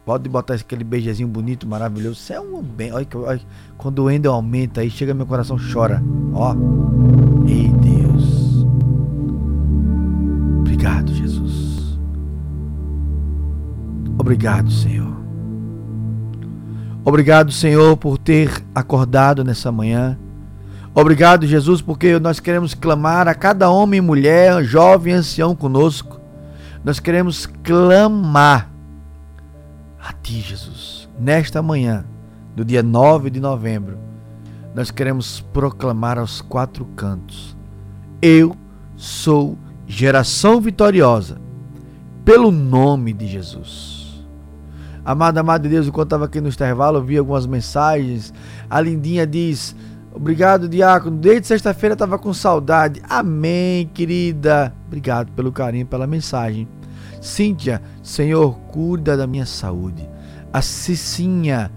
[0.05, 2.17] Pode botar aquele beijezinho bonito, maravilhoso.
[2.17, 2.91] Você é um bem.
[2.91, 3.41] Olha, olha,
[3.77, 6.03] quando o Wendel aumenta aí, chega meu coração chora.
[6.33, 6.53] Ó.
[7.47, 8.65] Ei, Deus.
[10.59, 11.97] Obrigado, Jesus.
[14.19, 15.16] Obrigado, Senhor.
[17.07, 20.19] Obrigado, Senhor, por ter acordado nessa manhã.
[20.93, 26.19] Obrigado, Jesus, porque nós queremos clamar a cada homem mulher, jovem ancião conosco.
[26.83, 28.69] Nós queremos clamar
[30.03, 31.07] a Ti, Jesus.
[31.17, 32.03] Nesta manhã,
[32.53, 33.97] do dia 9 de novembro,
[34.75, 37.55] nós queremos proclamar aos quatro cantos:
[38.21, 38.53] Eu
[38.97, 41.37] sou geração vitoriosa,
[42.25, 43.96] pelo nome de Jesus.
[45.07, 48.33] Amada, amada de Deus, enquanto estava aqui no intervalo, eu vi algumas mensagens.
[48.69, 49.73] A Lindinha diz:
[50.13, 51.15] Obrigado, Diácono.
[51.15, 53.01] Desde sexta-feira estava com saudade.
[53.07, 54.75] Amém, querida.
[54.85, 56.67] Obrigado pelo carinho, pela mensagem.
[57.21, 60.09] Cíntia, Senhor, cuida da minha saúde.
[60.51, 61.71] A Cicinha,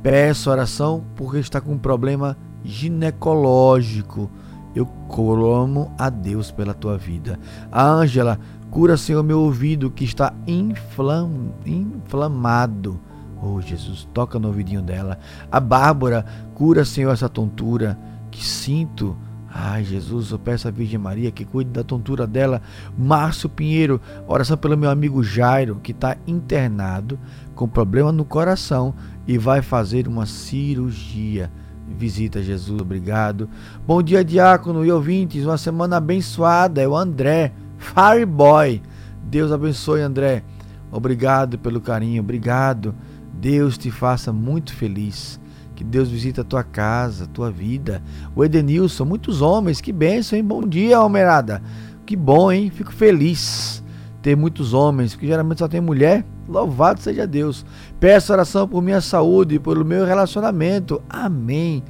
[0.00, 4.30] peço oração porque está com um problema ginecológico.
[4.76, 7.36] Eu clamo a Deus pela tua vida.
[7.72, 8.38] A Ângela,
[8.76, 11.30] cura, Senhor, meu ouvido que está inflam,
[11.64, 13.00] inflamado.
[13.42, 15.18] Oh, Jesus, toca no ouvidinho dela.
[15.50, 17.98] A Bárbara, cura, Senhor, essa tontura
[18.30, 19.16] que sinto
[19.48, 22.60] Ai, Jesus, eu peço à Virgem Maria que cuide da tontura dela.
[22.98, 27.18] Márcio Pinheiro, oração pelo meu amigo Jairo, que está internado
[27.54, 28.92] com problema no coração
[29.26, 31.50] e vai fazer uma cirurgia.
[31.88, 33.48] Visita Jesus, obrigado.
[33.86, 35.46] Bom dia, diácono e ouvintes.
[35.46, 36.82] Uma semana abençoada.
[36.82, 38.82] É o André, Fireboy.
[39.22, 40.42] Deus abençoe, André.
[40.90, 42.94] Obrigado pelo carinho, obrigado.
[43.34, 45.40] Deus te faça muito feliz.
[45.74, 48.02] Que Deus visite a tua casa, a tua vida.
[48.34, 50.44] O Edenilson, muitos homens, que bênção, hein?
[50.44, 51.62] Bom dia, Almerada.
[52.06, 52.70] Que bom, hein?
[52.70, 53.82] Fico feliz
[54.22, 56.24] ter muitos homens, porque geralmente só tem mulher.
[56.48, 57.64] Louvado seja Deus.
[58.00, 61.02] Peço oração por minha saúde, pelo meu relacionamento.
[61.08, 61.82] Amém.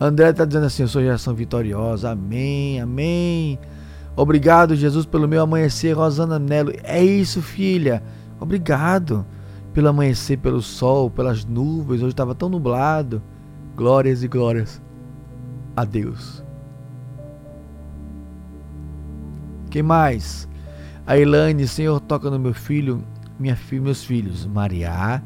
[0.00, 2.10] André está dizendo assim: Eu sou geração vitoriosa.
[2.10, 3.58] Amém, amém.
[4.16, 5.94] Obrigado, Jesus, pelo meu amanhecer.
[5.94, 6.72] Rosana Nelo.
[6.82, 8.02] É isso, filha.
[8.40, 9.26] Obrigado
[9.74, 12.00] pelo amanhecer, pelo sol, pelas nuvens.
[12.00, 13.22] Hoje estava tão nublado.
[13.76, 14.80] Glórias e glórias
[15.76, 16.42] a Deus.
[19.68, 20.48] Quem mais?
[21.06, 23.04] A Elaine, Senhor, toca no meu filho,
[23.38, 25.22] minha filha, meus filhos, Maria,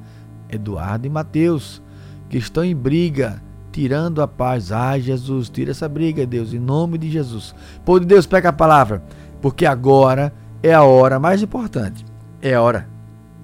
[0.48, 1.80] Eduardo e Mateus,
[2.28, 3.40] que estão em briga,
[3.80, 4.72] tirando a paz.
[4.72, 7.54] Ah, Jesus, tira essa briga, Deus, em nome de Jesus.
[7.82, 9.02] Pô de Deus, pega a palavra,
[9.40, 12.04] porque agora é a hora mais importante.
[12.42, 12.86] É a hora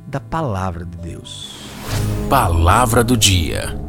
[0.07, 1.57] da palavra de Deus.
[2.29, 3.81] Palavra do dia.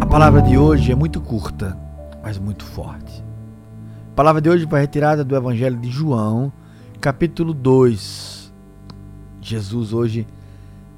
[0.00, 1.76] A palavra de hoje é muito curta,
[2.22, 3.22] mas muito forte.
[4.12, 6.50] A palavra de hoje foi retirada do Evangelho de João,
[7.02, 8.33] capítulo 2.
[9.44, 10.26] Jesus hoje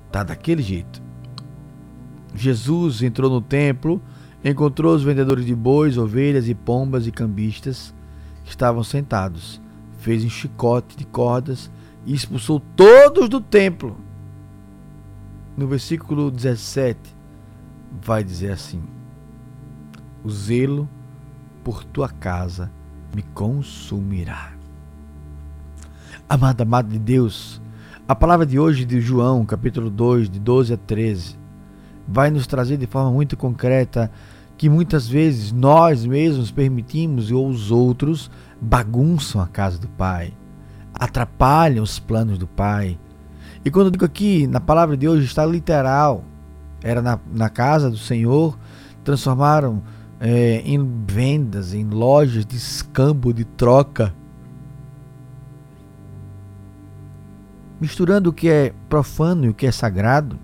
[0.06, 1.02] está daquele jeito.
[2.35, 4.00] Jesus entrou no templo,
[4.44, 7.92] encontrou os vendedores de bois, ovelhas e pombas e cambistas
[8.44, 9.61] estavam sentados.
[9.98, 11.70] Fez um chicote de cordas
[12.04, 13.96] e expulsou todos do templo.
[15.56, 17.16] No versículo 17,
[18.00, 18.82] vai dizer assim:
[20.22, 20.88] O zelo
[21.64, 22.70] por tua casa
[23.12, 24.52] me consumirá.
[26.28, 27.61] Amada, amada de Deus,
[28.09, 31.37] a palavra de hoje de João, capítulo 2, de 12 a 13,
[32.07, 34.12] vai nos trazer de forma muito concreta
[34.57, 40.33] que muitas vezes nós mesmos permitimos ou os outros bagunçam a casa do Pai,
[40.95, 42.97] atrapalham os planos do Pai.
[43.64, 46.23] E quando eu digo aqui, na palavra de hoje está literal,
[46.85, 48.57] era na, na casa do Senhor,
[49.03, 49.83] transformaram
[50.21, 54.14] é, em vendas, em lojas de escambo, de troca.
[57.81, 60.39] Misturando o que é profano e o que é sagrado.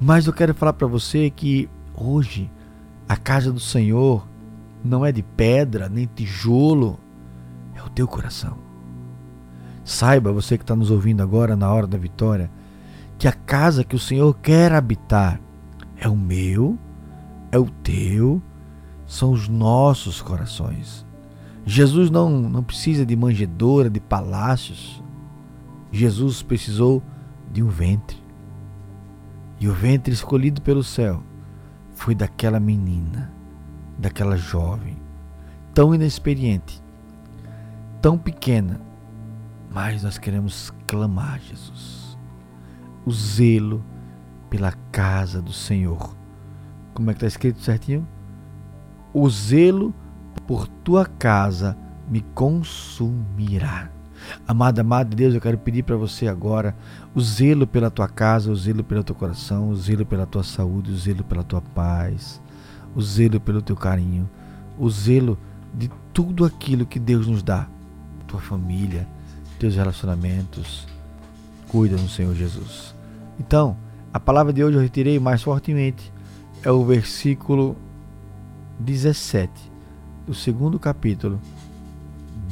[0.00, 2.50] Mas eu quero falar para você que hoje
[3.08, 4.26] a casa do Senhor
[4.82, 6.98] não é de pedra nem tijolo,
[7.74, 8.58] é o teu coração.
[9.84, 12.50] Saiba, você que está nos ouvindo agora na hora da vitória,
[13.18, 15.40] que a casa que o Senhor quer habitar
[15.96, 16.78] é o meu,
[17.52, 18.42] é o teu,
[19.06, 21.06] são os nossos corações.
[21.66, 25.02] Jesus não, não precisa de manjedoura, de palácios.
[25.94, 27.00] Jesus precisou
[27.52, 28.20] de um ventre.
[29.60, 31.22] E o ventre escolhido pelo céu
[31.94, 33.32] foi daquela menina,
[33.96, 34.96] daquela jovem,
[35.72, 36.82] tão inexperiente,
[38.02, 38.80] tão pequena,
[39.70, 42.18] mas nós queremos clamar, Jesus,
[43.06, 43.84] o zelo
[44.50, 46.16] pela casa do Senhor.
[46.92, 48.04] Como é que está escrito certinho?
[49.12, 49.94] O zelo
[50.44, 51.78] por tua casa
[52.10, 53.94] me consumirá.
[54.46, 56.74] Amado, amado Deus, eu quero pedir para você agora
[57.14, 60.90] o zelo pela tua casa, o zelo pelo teu coração, o zelo pela tua saúde,
[60.90, 62.40] o zelo pela tua paz,
[62.94, 64.28] o zelo pelo teu carinho,
[64.78, 65.38] o zelo
[65.72, 67.66] de tudo aquilo que Deus nos dá.
[68.26, 69.06] Tua família,
[69.58, 70.86] teus relacionamentos.
[71.68, 72.94] Cuida no Senhor Jesus.
[73.38, 73.76] Então,
[74.12, 76.12] a palavra de hoje eu retirei mais fortemente.
[76.62, 77.76] É o versículo
[78.78, 79.50] 17
[80.26, 81.40] do segundo capítulo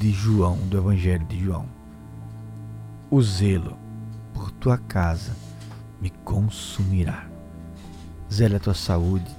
[0.02, 1.64] de João, do Evangelho de João.
[3.08, 3.78] O zelo
[4.34, 5.30] por tua casa
[6.00, 7.24] me consumirá.
[8.28, 9.30] Zela a tua saúde,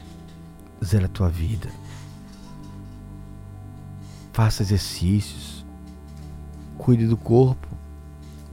[0.81, 1.67] zela a tua vida.
[4.31, 5.65] Faça exercícios,
[6.77, 7.67] cuide do corpo,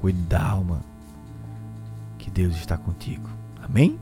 [0.01, 0.81] cuide da alma.
[2.19, 3.31] Que Deus está contigo.
[3.63, 4.01] Amém?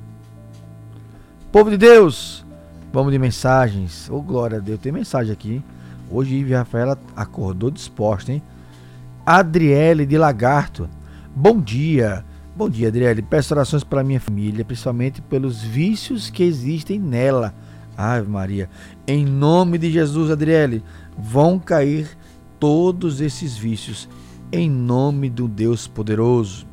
[1.52, 2.42] Povo de Deus,
[2.90, 4.08] vamos de mensagens.
[4.08, 5.62] Oh, glória a Deus, tem mensagem aqui.
[6.10, 8.42] Hoje Ive Rafaela acordou disposta, hein?
[9.26, 10.88] Adriele de Lagarto.
[11.34, 12.24] Bom dia.
[12.56, 13.20] Bom dia, Adriele.
[13.20, 17.54] Peço orações para minha família, principalmente pelos vícios que existem nela.
[17.96, 18.70] Ave Maria.
[19.06, 20.82] Em nome de Jesus, Adriele,
[21.18, 22.08] vão cair
[22.58, 24.08] todos esses vícios.
[24.50, 26.66] Em nome do Deus poderoso.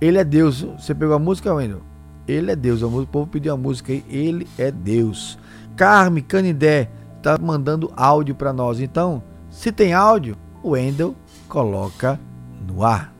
[0.00, 0.60] Ele é Deus.
[0.78, 1.80] Você pegou a música, Wendel?
[2.28, 2.82] Ele é Deus.
[2.82, 4.04] O povo pediu a música aí.
[4.10, 5.38] Ele é Deus.
[5.74, 6.90] Carme Canidé
[7.26, 8.78] está mandando áudio para nós.
[8.78, 9.20] Então,
[9.50, 11.16] se tem áudio, o Wendel
[11.48, 12.20] coloca
[12.66, 13.12] no ar.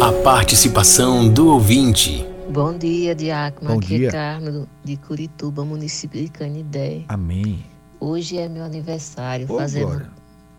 [0.00, 2.24] A participação do ouvinte.
[2.48, 3.72] Bom dia, Diácono.
[3.72, 4.08] Bom Aqui dia.
[4.08, 7.02] é Carmen de Curituba, município de Canidé.
[7.08, 7.64] Amém.
[7.98, 10.10] Hoje é meu aniversário, Ô, fazendo glória.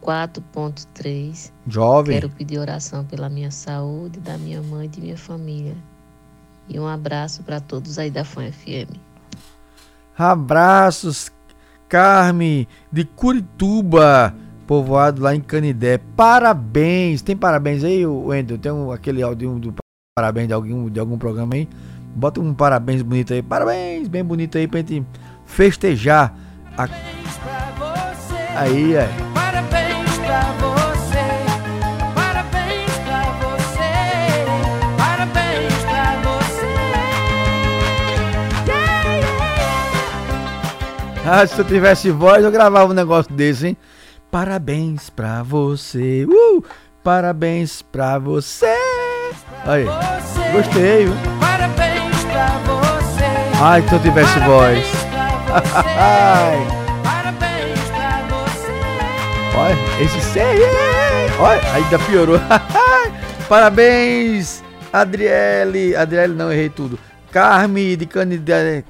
[0.04, 1.52] 4.3.
[1.66, 2.20] Jovem.
[2.20, 5.76] Quero pedir oração pela minha saúde, da minha mãe e de minha família.
[6.68, 8.94] E um abraço para todos aí da Fã FM.
[10.18, 11.32] Abraços,
[11.90, 14.34] Carme de Curituba,
[14.68, 16.00] povoado lá em Canidé.
[16.16, 17.24] Parabéns.
[17.24, 18.60] Tem parabéns aí, Wendel?
[18.60, 19.74] Tem um, aquele áudio do
[20.16, 21.68] parabéns de algum, de algum programa aí?
[22.16, 23.42] Bota um parabéns bonito aí.
[23.42, 25.04] Parabéns, bem bonito aí pra gente
[25.46, 26.38] festejar.
[26.78, 26.88] A...
[28.56, 29.10] Aí, é.
[41.32, 43.78] Ah, se eu tivesse voz, eu gravava um negócio desse, hein?
[44.32, 46.26] Parabéns pra você.
[46.26, 46.64] Uh!
[47.04, 48.66] Parabéns pra você.
[49.64, 49.86] Aí,
[50.52, 51.14] gostei, viu?
[51.40, 53.62] Parabéns pra você.
[53.62, 54.84] Ai, se eu tivesse voz.
[56.00, 56.58] Ai.
[57.06, 59.56] Parabéns pra você.
[59.56, 60.64] Olha, esse sei.
[61.40, 62.40] Olha, ainda piorou.
[63.48, 65.96] Parabéns, Adriele.
[65.96, 66.98] Adriele, não, errei tudo.
[67.32, 68.84] Carme de Canidé,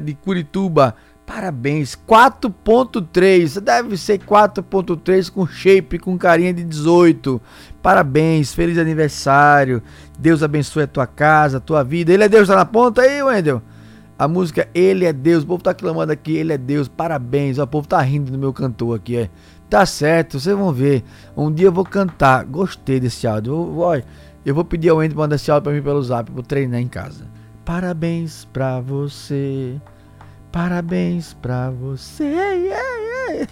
[0.00, 0.96] de Curituba.
[1.26, 1.96] Parabéns.
[2.06, 3.60] 4.3.
[3.60, 7.40] Deve ser 4.3 com shape, com carinha de 18.
[7.82, 9.82] Parabéns, feliz aniversário.
[10.18, 12.12] Deus abençoe a tua casa, a tua vida.
[12.12, 13.62] Ele é Deus, tá na ponta aí, Wendel?
[14.18, 15.42] A música Ele é Deus.
[15.42, 16.88] O povo tá clamando aqui, Ele é Deus.
[16.88, 17.58] Parabéns.
[17.58, 19.30] O povo tá rindo do meu cantor aqui, é.
[19.68, 21.02] Tá certo, vocês vão ver.
[21.36, 22.44] Um dia eu vou cantar.
[22.44, 23.52] Gostei desse áudio.
[23.54, 24.02] Eu, vou-
[24.46, 26.30] eu vou pedir ao Andy mandar esse áudio pra mim pelo zap.
[26.30, 27.24] Vou treinar em casa.
[27.64, 29.80] Parabéns pra você.
[30.54, 32.22] Parabéns pra você.
[32.22, 32.54] Yeah,
[33.34, 33.48] yeah.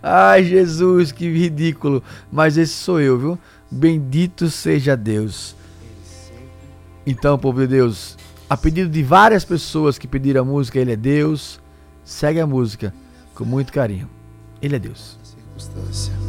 [0.00, 2.00] Ai, Jesus, que ridículo.
[2.30, 3.38] Mas esse sou eu, viu?
[3.68, 5.56] Bendito seja Deus.
[7.04, 8.16] Então, povo de Deus,
[8.48, 11.60] a pedido de várias pessoas que pediram a música Ele é Deus,
[12.04, 12.94] segue a música
[13.34, 14.08] com muito carinho.
[14.62, 15.18] Ele é Deus.
[15.24, 16.23] circunstância.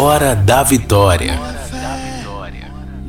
[0.00, 1.36] Hora da vitória.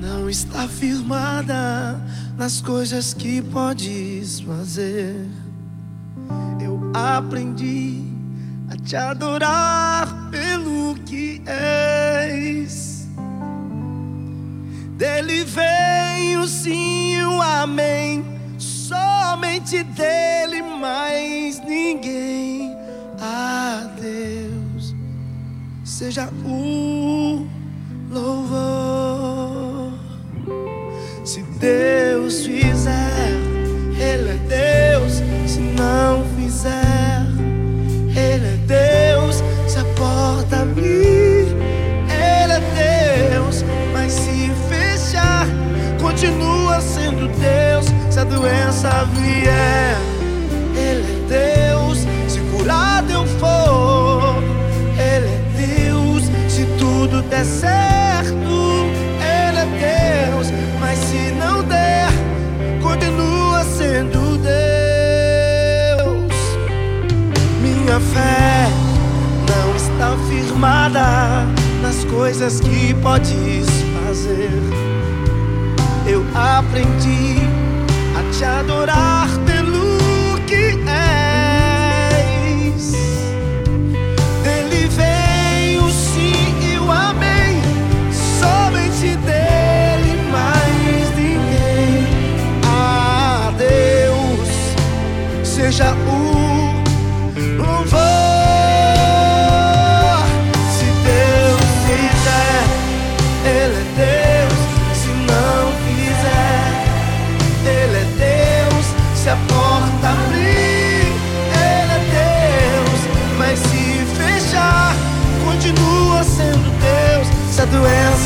[0.02, 2.02] Não está firmada
[2.36, 5.28] nas coisas que podes fazer.
[6.60, 8.04] Eu aprendi
[8.72, 13.08] a te adorar pelo que és.
[14.98, 18.26] Dele vem o sim o amém.
[18.58, 22.76] Somente dele, mais ninguém.
[23.22, 24.59] A Deus
[25.90, 27.48] seja o
[28.12, 29.92] louvor.
[31.26, 33.32] Se Deus fizer,
[33.98, 35.14] Ele é Deus.
[35.48, 37.26] Se não fizer,
[38.16, 39.44] Ele é Deus.
[39.68, 41.48] Se a porta abrir,
[42.08, 43.66] Ele é Deus.
[43.92, 45.48] Mas se fechar,
[46.00, 47.88] continua sendo Deus.
[48.12, 49.89] Se a doença vier,
[70.60, 71.46] formada
[71.82, 73.66] nas coisas que podes
[74.06, 74.52] fazer.
[76.06, 77.38] Eu aprendi
[78.18, 79.30] a te adorar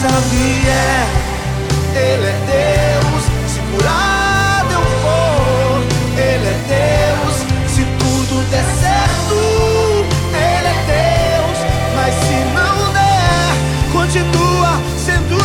[0.03, 1.07] doença vier,
[1.95, 3.23] Ele é Deus.
[3.47, 5.83] Se curado eu for,
[6.17, 7.35] Ele é Deus.
[7.67, 9.35] Se tudo der certo,
[10.33, 11.57] Ele é Deus.
[11.95, 13.53] Mas se não der,
[13.91, 15.42] continua sendo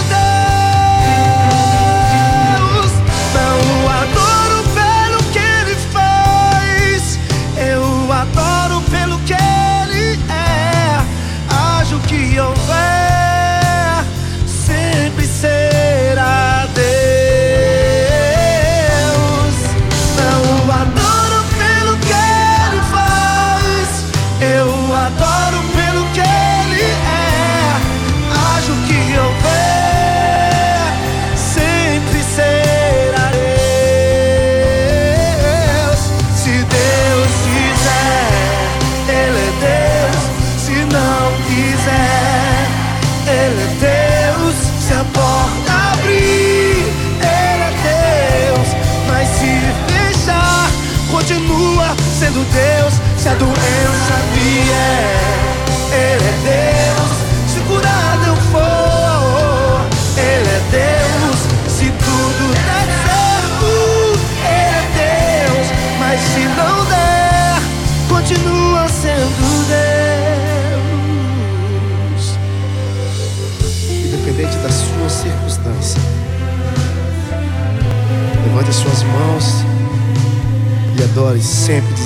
[81.42, 81.97] sempre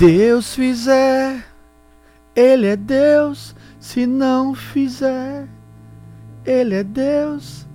[0.00, 1.44] Deus fizer,
[2.34, 3.54] Ele é Deus.
[3.78, 5.46] Se não fizer,
[6.44, 7.66] Ele é Deus.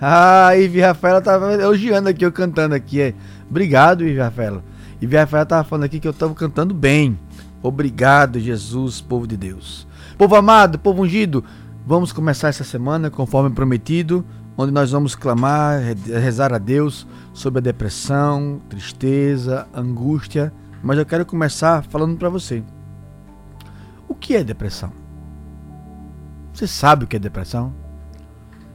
[0.00, 3.02] Ah, Ivy Rafaela tava elogiando aqui, eu cantando aqui.
[3.02, 3.14] é.
[3.50, 4.64] Obrigado, Ivy Rafaela.
[5.00, 7.18] Ivy Rafaela tava falando aqui que eu tava cantando bem.
[7.62, 9.86] Obrigado, Jesus, povo de Deus.
[10.16, 11.44] Povo amado, povo ungido,
[11.86, 14.24] vamos começar essa semana conforme prometido,
[14.56, 20.50] onde nós vamos clamar, re- rezar a Deus sobre a depressão, tristeza, angústia.
[20.84, 22.62] Mas eu quero começar falando para você.
[24.06, 24.92] O que é depressão?
[26.52, 27.72] Você sabe o que é depressão?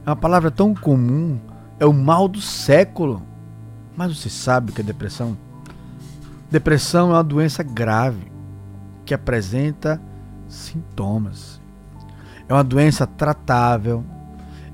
[0.04, 1.38] É uma palavra tão comum,
[1.78, 3.22] é o mal do século.
[3.96, 5.38] Mas você sabe o que é depressão?
[6.50, 8.30] Depressão é uma doença grave
[9.06, 10.02] que apresenta
[10.48, 11.60] sintomas.
[12.48, 14.04] É uma doença tratável,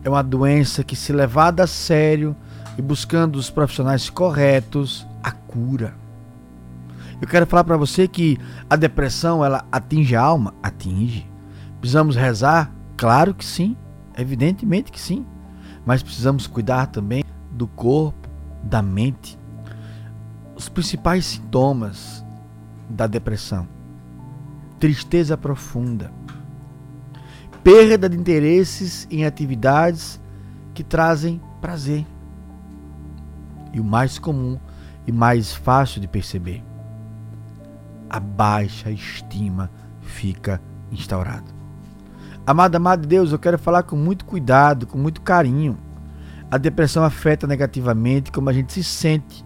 [0.03, 2.34] é uma doença que, se levada a sério
[2.78, 6.05] e buscando os profissionais corretos, a cura.
[7.21, 8.39] Eu quero falar para você que
[8.69, 11.27] a depressão ela atinge a alma, atinge.
[11.81, 13.77] Precisamos rezar, claro que sim,
[14.17, 15.25] evidentemente que sim,
[15.85, 18.29] mas precisamos cuidar também do corpo,
[18.62, 19.39] da mente.
[20.55, 22.25] Os principais sintomas
[22.89, 23.67] da depressão:
[24.79, 26.12] tristeza profunda,
[27.62, 30.21] perda de interesses em atividades
[30.75, 32.07] que trazem prazer.
[33.73, 34.59] E o mais comum
[35.07, 36.62] e mais fácil de perceber,
[38.09, 41.57] a baixa estima fica instaurada.
[42.46, 45.76] Amado, amado de Deus, eu quero falar com muito cuidado, com muito carinho.
[46.48, 49.44] A depressão afeta negativamente como a gente se sente,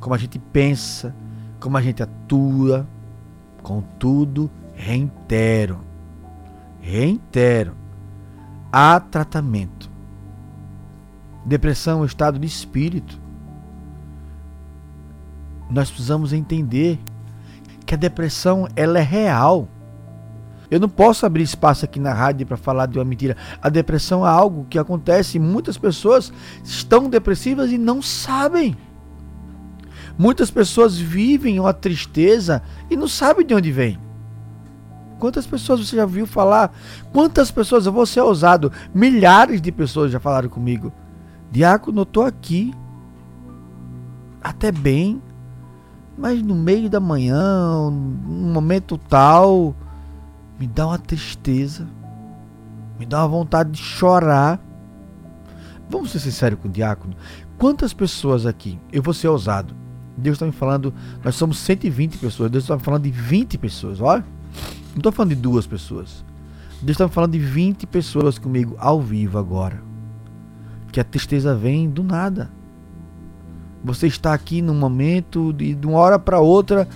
[0.00, 1.14] como a gente pensa,
[1.60, 2.88] como a gente atua.
[3.62, 5.80] Contudo, reitero,
[6.80, 7.74] reitero,
[8.72, 9.90] há tratamento.
[11.44, 13.20] Depressão é um estado de espírito.
[15.70, 16.98] Nós precisamos entender
[17.90, 19.66] que a depressão ela é real.
[20.70, 23.36] Eu não posso abrir espaço aqui na rádio para falar de uma mentira.
[23.60, 26.32] A depressão é algo que acontece e muitas pessoas
[26.62, 28.76] estão depressivas e não sabem.
[30.16, 33.98] Muitas pessoas vivem uma tristeza e não sabem de onde vem.
[35.18, 36.72] Quantas pessoas você já viu falar?
[37.12, 40.92] Quantas pessoas, eu vou ser ousado, milhares de pessoas já falaram comigo.
[41.50, 42.72] Diácono, eu tô aqui.
[44.40, 45.20] Até bem.
[46.20, 49.74] Mas no meio da manhã, num momento tal,
[50.58, 51.88] me dá uma tristeza.
[52.98, 54.60] Me dá uma vontade de chorar.
[55.88, 57.16] Vamos ser sinceros com o diácono.
[57.56, 59.74] Quantas pessoas aqui, eu vou ser ousado.
[60.14, 60.92] Deus está me falando,
[61.24, 62.50] nós somos 120 pessoas.
[62.50, 64.24] Deus está me falando de 20 pessoas, olha.
[64.90, 66.22] Não estou falando de duas pessoas.
[66.82, 69.82] Deus está me falando de 20 pessoas comigo ao vivo agora.
[70.92, 72.50] Que a tristeza vem do nada.
[73.82, 76.86] Você está aqui num momento de, de uma hora para outra,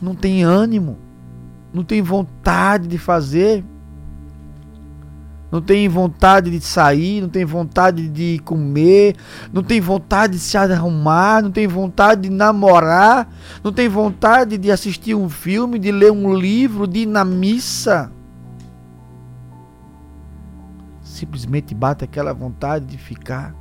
[0.00, 0.98] não tem ânimo,
[1.72, 3.64] não tem vontade de fazer,
[5.54, 9.14] não tem vontade de sair, não tem vontade de comer,
[9.52, 13.28] não tem vontade de se arrumar, não tem vontade de namorar,
[13.62, 18.10] não tem vontade de assistir um filme, de ler um livro, de ir na missa.
[21.02, 23.54] Simplesmente bate aquela vontade de ficar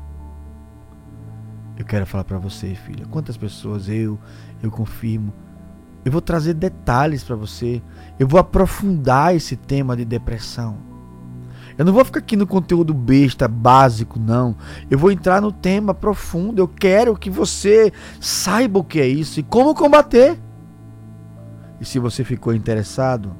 [1.78, 4.20] eu quero falar para você, filha, quantas pessoas eu
[4.62, 5.34] eu confirmo.
[6.06, 7.82] Eu vou trazer detalhes para você.
[8.20, 10.78] Eu vou aprofundar esse tema de depressão.
[11.78, 14.56] Eu não vou ficar aqui no conteúdo besta, básico, não.
[14.92, 16.60] Eu vou entrar no tema profundo.
[16.60, 20.40] Eu quero que você saiba o que é isso e como combater.
[21.80, 23.36] E se você ficou interessado,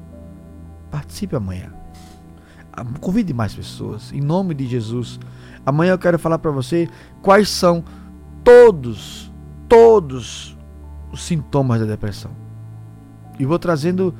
[0.90, 1.72] participe amanhã.
[2.72, 5.20] Ah, convide mais pessoas, em nome de Jesus.
[5.64, 6.88] Amanhã eu quero falar para você
[7.22, 7.84] quais são
[8.44, 9.32] todos,
[9.68, 10.56] todos
[11.10, 12.30] os sintomas da depressão.
[13.38, 14.14] E vou trazendo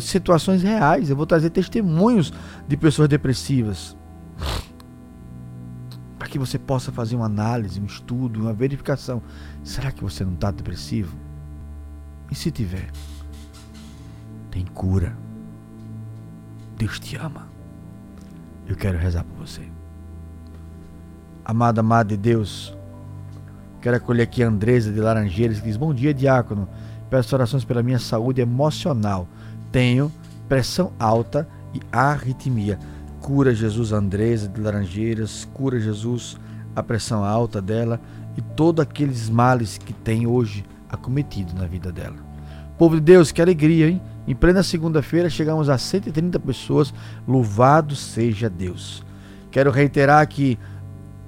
[0.00, 2.32] situações reais, eu vou trazer testemunhos
[2.66, 3.96] de pessoas depressivas.
[6.18, 9.22] Para que você possa fazer uma análise, um estudo, uma verificação.
[9.64, 11.16] Será que você não está depressivo?
[12.30, 12.90] E se tiver,
[14.50, 15.16] tem cura.
[16.76, 17.48] Deus te ama.
[18.66, 19.62] Eu quero rezar por você.
[21.44, 22.76] Amada, amada de Deus,
[23.80, 26.68] Quero acolher aqui a Andresa de Laranjeiras, que diz: Bom dia, diácono.
[27.08, 29.26] Peço orações pela minha saúde emocional.
[29.72, 30.12] Tenho
[30.48, 32.78] pressão alta e arritmia.
[33.20, 36.36] Cura Jesus Andresa de Laranjeiras, cura Jesus
[36.74, 38.00] a pressão alta dela
[38.36, 42.16] e todos aqueles males que tem hoje acometido na vida dela.
[42.78, 44.00] Povo de Deus, que alegria, hein?
[44.26, 46.94] Em plena segunda-feira chegamos a 130 pessoas.
[47.26, 49.04] Louvado seja Deus.
[49.50, 50.58] Quero reiterar que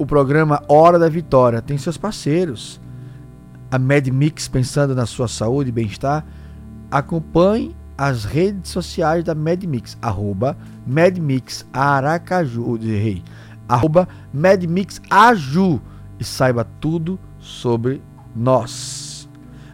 [0.01, 2.81] o programa Hora da Vitória tem seus parceiros.
[3.71, 6.25] A MedMix, pensando na sua saúde e bem-estar,
[6.91, 13.23] acompanhe as redes sociais da MedMix, arroba MedMix Aracaju, rei,
[13.69, 15.83] arroba MedMix Aju
[16.19, 18.01] e saiba tudo sobre
[18.35, 19.29] nós.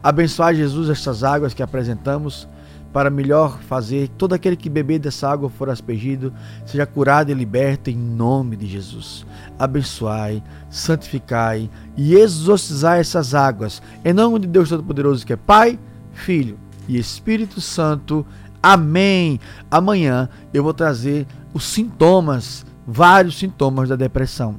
[0.03, 2.49] Abençoar Jesus estas águas que apresentamos
[2.91, 6.33] para melhor fazer todo aquele que beber dessa água for aspergido,
[6.65, 9.27] seja curado e liberto em nome de Jesus.
[9.59, 15.79] Abençoai, santificai e exorcizai essas águas em nome de Deus Todo-Poderoso que é Pai,
[16.15, 16.59] Filho
[16.89, 18.27] e Espírito Santo.
[18.63, 19.41] Amém.
[19.71, 24.59] Amanhã eu vou trazer os sintomas, vários sintomas da depressão.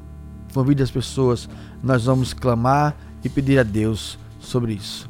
[0.53, 1.49] Convide as pessoas,
[1.81, 5.09] nós vamos clamar e pedir a Deus sobre isso.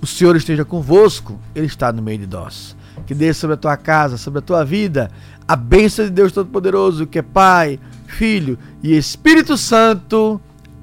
[0.00, 2.76] o Senhor esteja convosco, Ele está no meio de nós.
[3.06, 5.10] Que desça sobre a tua casa, sobre a tua vida,
[5.46, 10.40] a bênção de Deus Todo-Poderoso, que é Pai, Filho e Espírito Santo.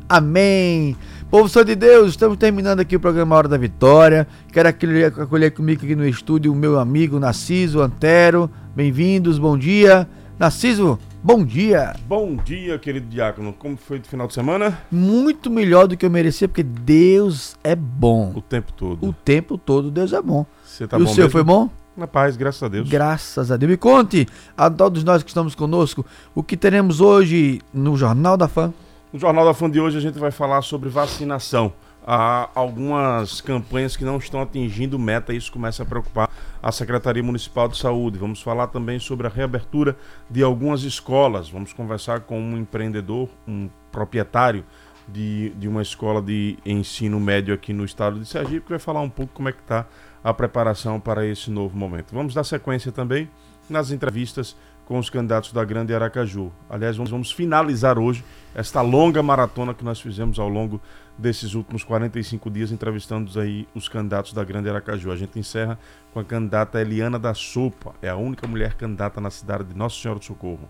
[0.08, 0.96] Amém.
[1.34, 4.28] Povo Santo de Deus, estamos terminando aqui o programa Hora da Vitória.
[4.52, 8.52] Quero acolher, acolher comigo aqui no estúdio o meu amigo Narciso Antero.
[8.76, 10.08] Bem-vindos, bom dia.
[10.38, 11.96] Narciso, bom dia.
[12.08, 13.52] Bom dia, querido diácono.
[13.52, 14.78] Como foi o final de semana?
[14.92, 18.32] Muito melhor do que eu merecia, porque Deus é bom.
[18.36, 19.04] O tempo todo.
[19.04, 20.46] O tempo todo Deus é bom.
[20.64, 21.32] Você tá e o bom seu mesmo?
[21.32, 21.68] foi bom?
[21.98, 22.88] Na paz, graças a Deus.
[22.88, 23.72] Graças a Deus.
[23.72, 26.06] Me conte a todos nós que estamos conosco
[26.36, 28.72] o que teremos hoje no Jornal da Fã.
[29.14, 31.72] No Jornal da Fã de hoje a gente vai falar sobre vacinação.
[32.04, 36.32] Há algumas campanhas que não estão atingindo meta e isso começa a preocupar
[36.64, 38.18] a Secretaria Municipal de Saúde.
[38.18, 39.96] Vamos falar também sobre a reabertura
[40.28, 41.48] de algumas escolas.
[41.48, 44.66] Vamos conversar com um empreendedor, um proprietário
[45.08, 49.02] de, de uma escola de ensino médio aqui no estado de Sergipe, que vai falar
[49.02, 49.86] um pouco como é que está
[50.24, 52.16] a preparação para esse novo momento.
[52.16, 53.30] Vamos dar sequência também
[53.70, 54.56] nas entrevistas
[54.86, 56.52] com os candidatos da Grande Aracaju.
[56.70, 58.24] Aliás, vamos, finalizar hoje
[58.54, 60.82] esta longa maratona que nós fizemos ao longo
[61.18, 65.12] desses últimos 45 dias, entrevistando aí os candidatos da Grande Aracaju.
[65.12, 65.80] A gente encerra
[66.14, 70.00] com a candidata Eliana da Sopa, é a única mulher candidata na cidade de Nossa
[70.00, 70.70] Senhora do Socorro.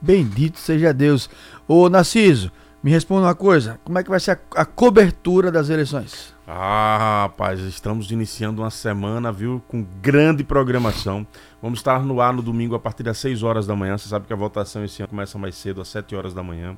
[0.00, 1.28] Bendito seja Deus.
[1.68, 2.50] Ô Narciso,
[2.82, 6.34] me responda uma coisa: como é que vai ser a, a cobertura das eleições?
[6.52, 11.24] Ah, rapaz, estamos iniciando uma semana, viu, com grande programação.
[11.62, 13.96] Vamos estar no ar no domingo a partir das 6 horas da manhã.
[13.96, 16.76] Você sabe que a votação esse ano começa mais cedo, às 7 horas da manhã.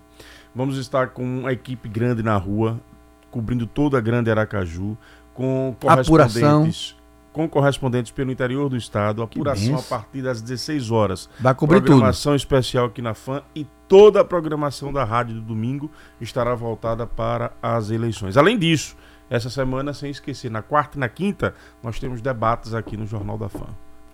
[0.54, 2.78] Vamos estar com uma equipe grande na rua,
[3.30, 4.94] cobrindo toda a Grande Aracaju,
[5.32, 6.12] com Apuração.
[6.12, 6.96] correspondentes,
[7.32, 11.30] com correspondentes pelo interior do estado, apuração a partir das 16 horas.
[11.40, 11.86] Vai cobrir tudo.
[11.86, 17.06] programação especial aqui na FAM e toda a programação da rádio do domingo estará voltada
[17.06, 18.36] para as eleições.
[18.36, 18.94] Além disso,
[19.32, 23.38] essa semana, sem esquecer, na quarta e na quinta, nós temos debates aqui no Jornal
[23.38, 23.66] da FAM.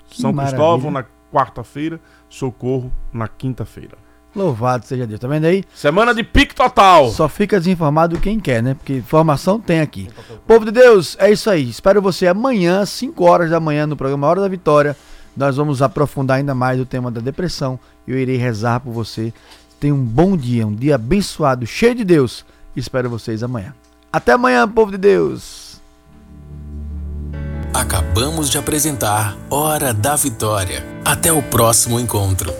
[0.08, 0.56] Que São maravilha.
[0.56, 3.98] Cristóvão na quarta-feira, Socorro na quinta-feira.
[4.32, 5.18] Louvado seja Deus.
[5.18, 5.64] Tá vendo aí?
[5.74, 7.10] Semana de pique total!
[7.10, 8.74] Só fica desinformado quem quer, né?
[8.74, 10.08] Porque informação tem aqui.
[10.46, 11.68] Povo de Deus, é isso aí.
[11.68, 14.96] Espero você amanhã, 5 horas da manhã, no programa Hora da Vitória.
[15.36, 17.76] Nós vamos aprofundar ainda mais o tema da depressão.
[18.06, 19.34] Eu irei rezar por você.
[19.80, 22.46] Tenha um bom dia, um dia abençoado, cheio de Deus.
[22.76, 23.74] Espero vocês amanhã.
[24.12, 25.80] Até amanhã, povo de Deus.
[27.74, 30.82] Acabamos de apresentar Hora da Vitória.
[31.04, 32.52] Até o próximo encontro.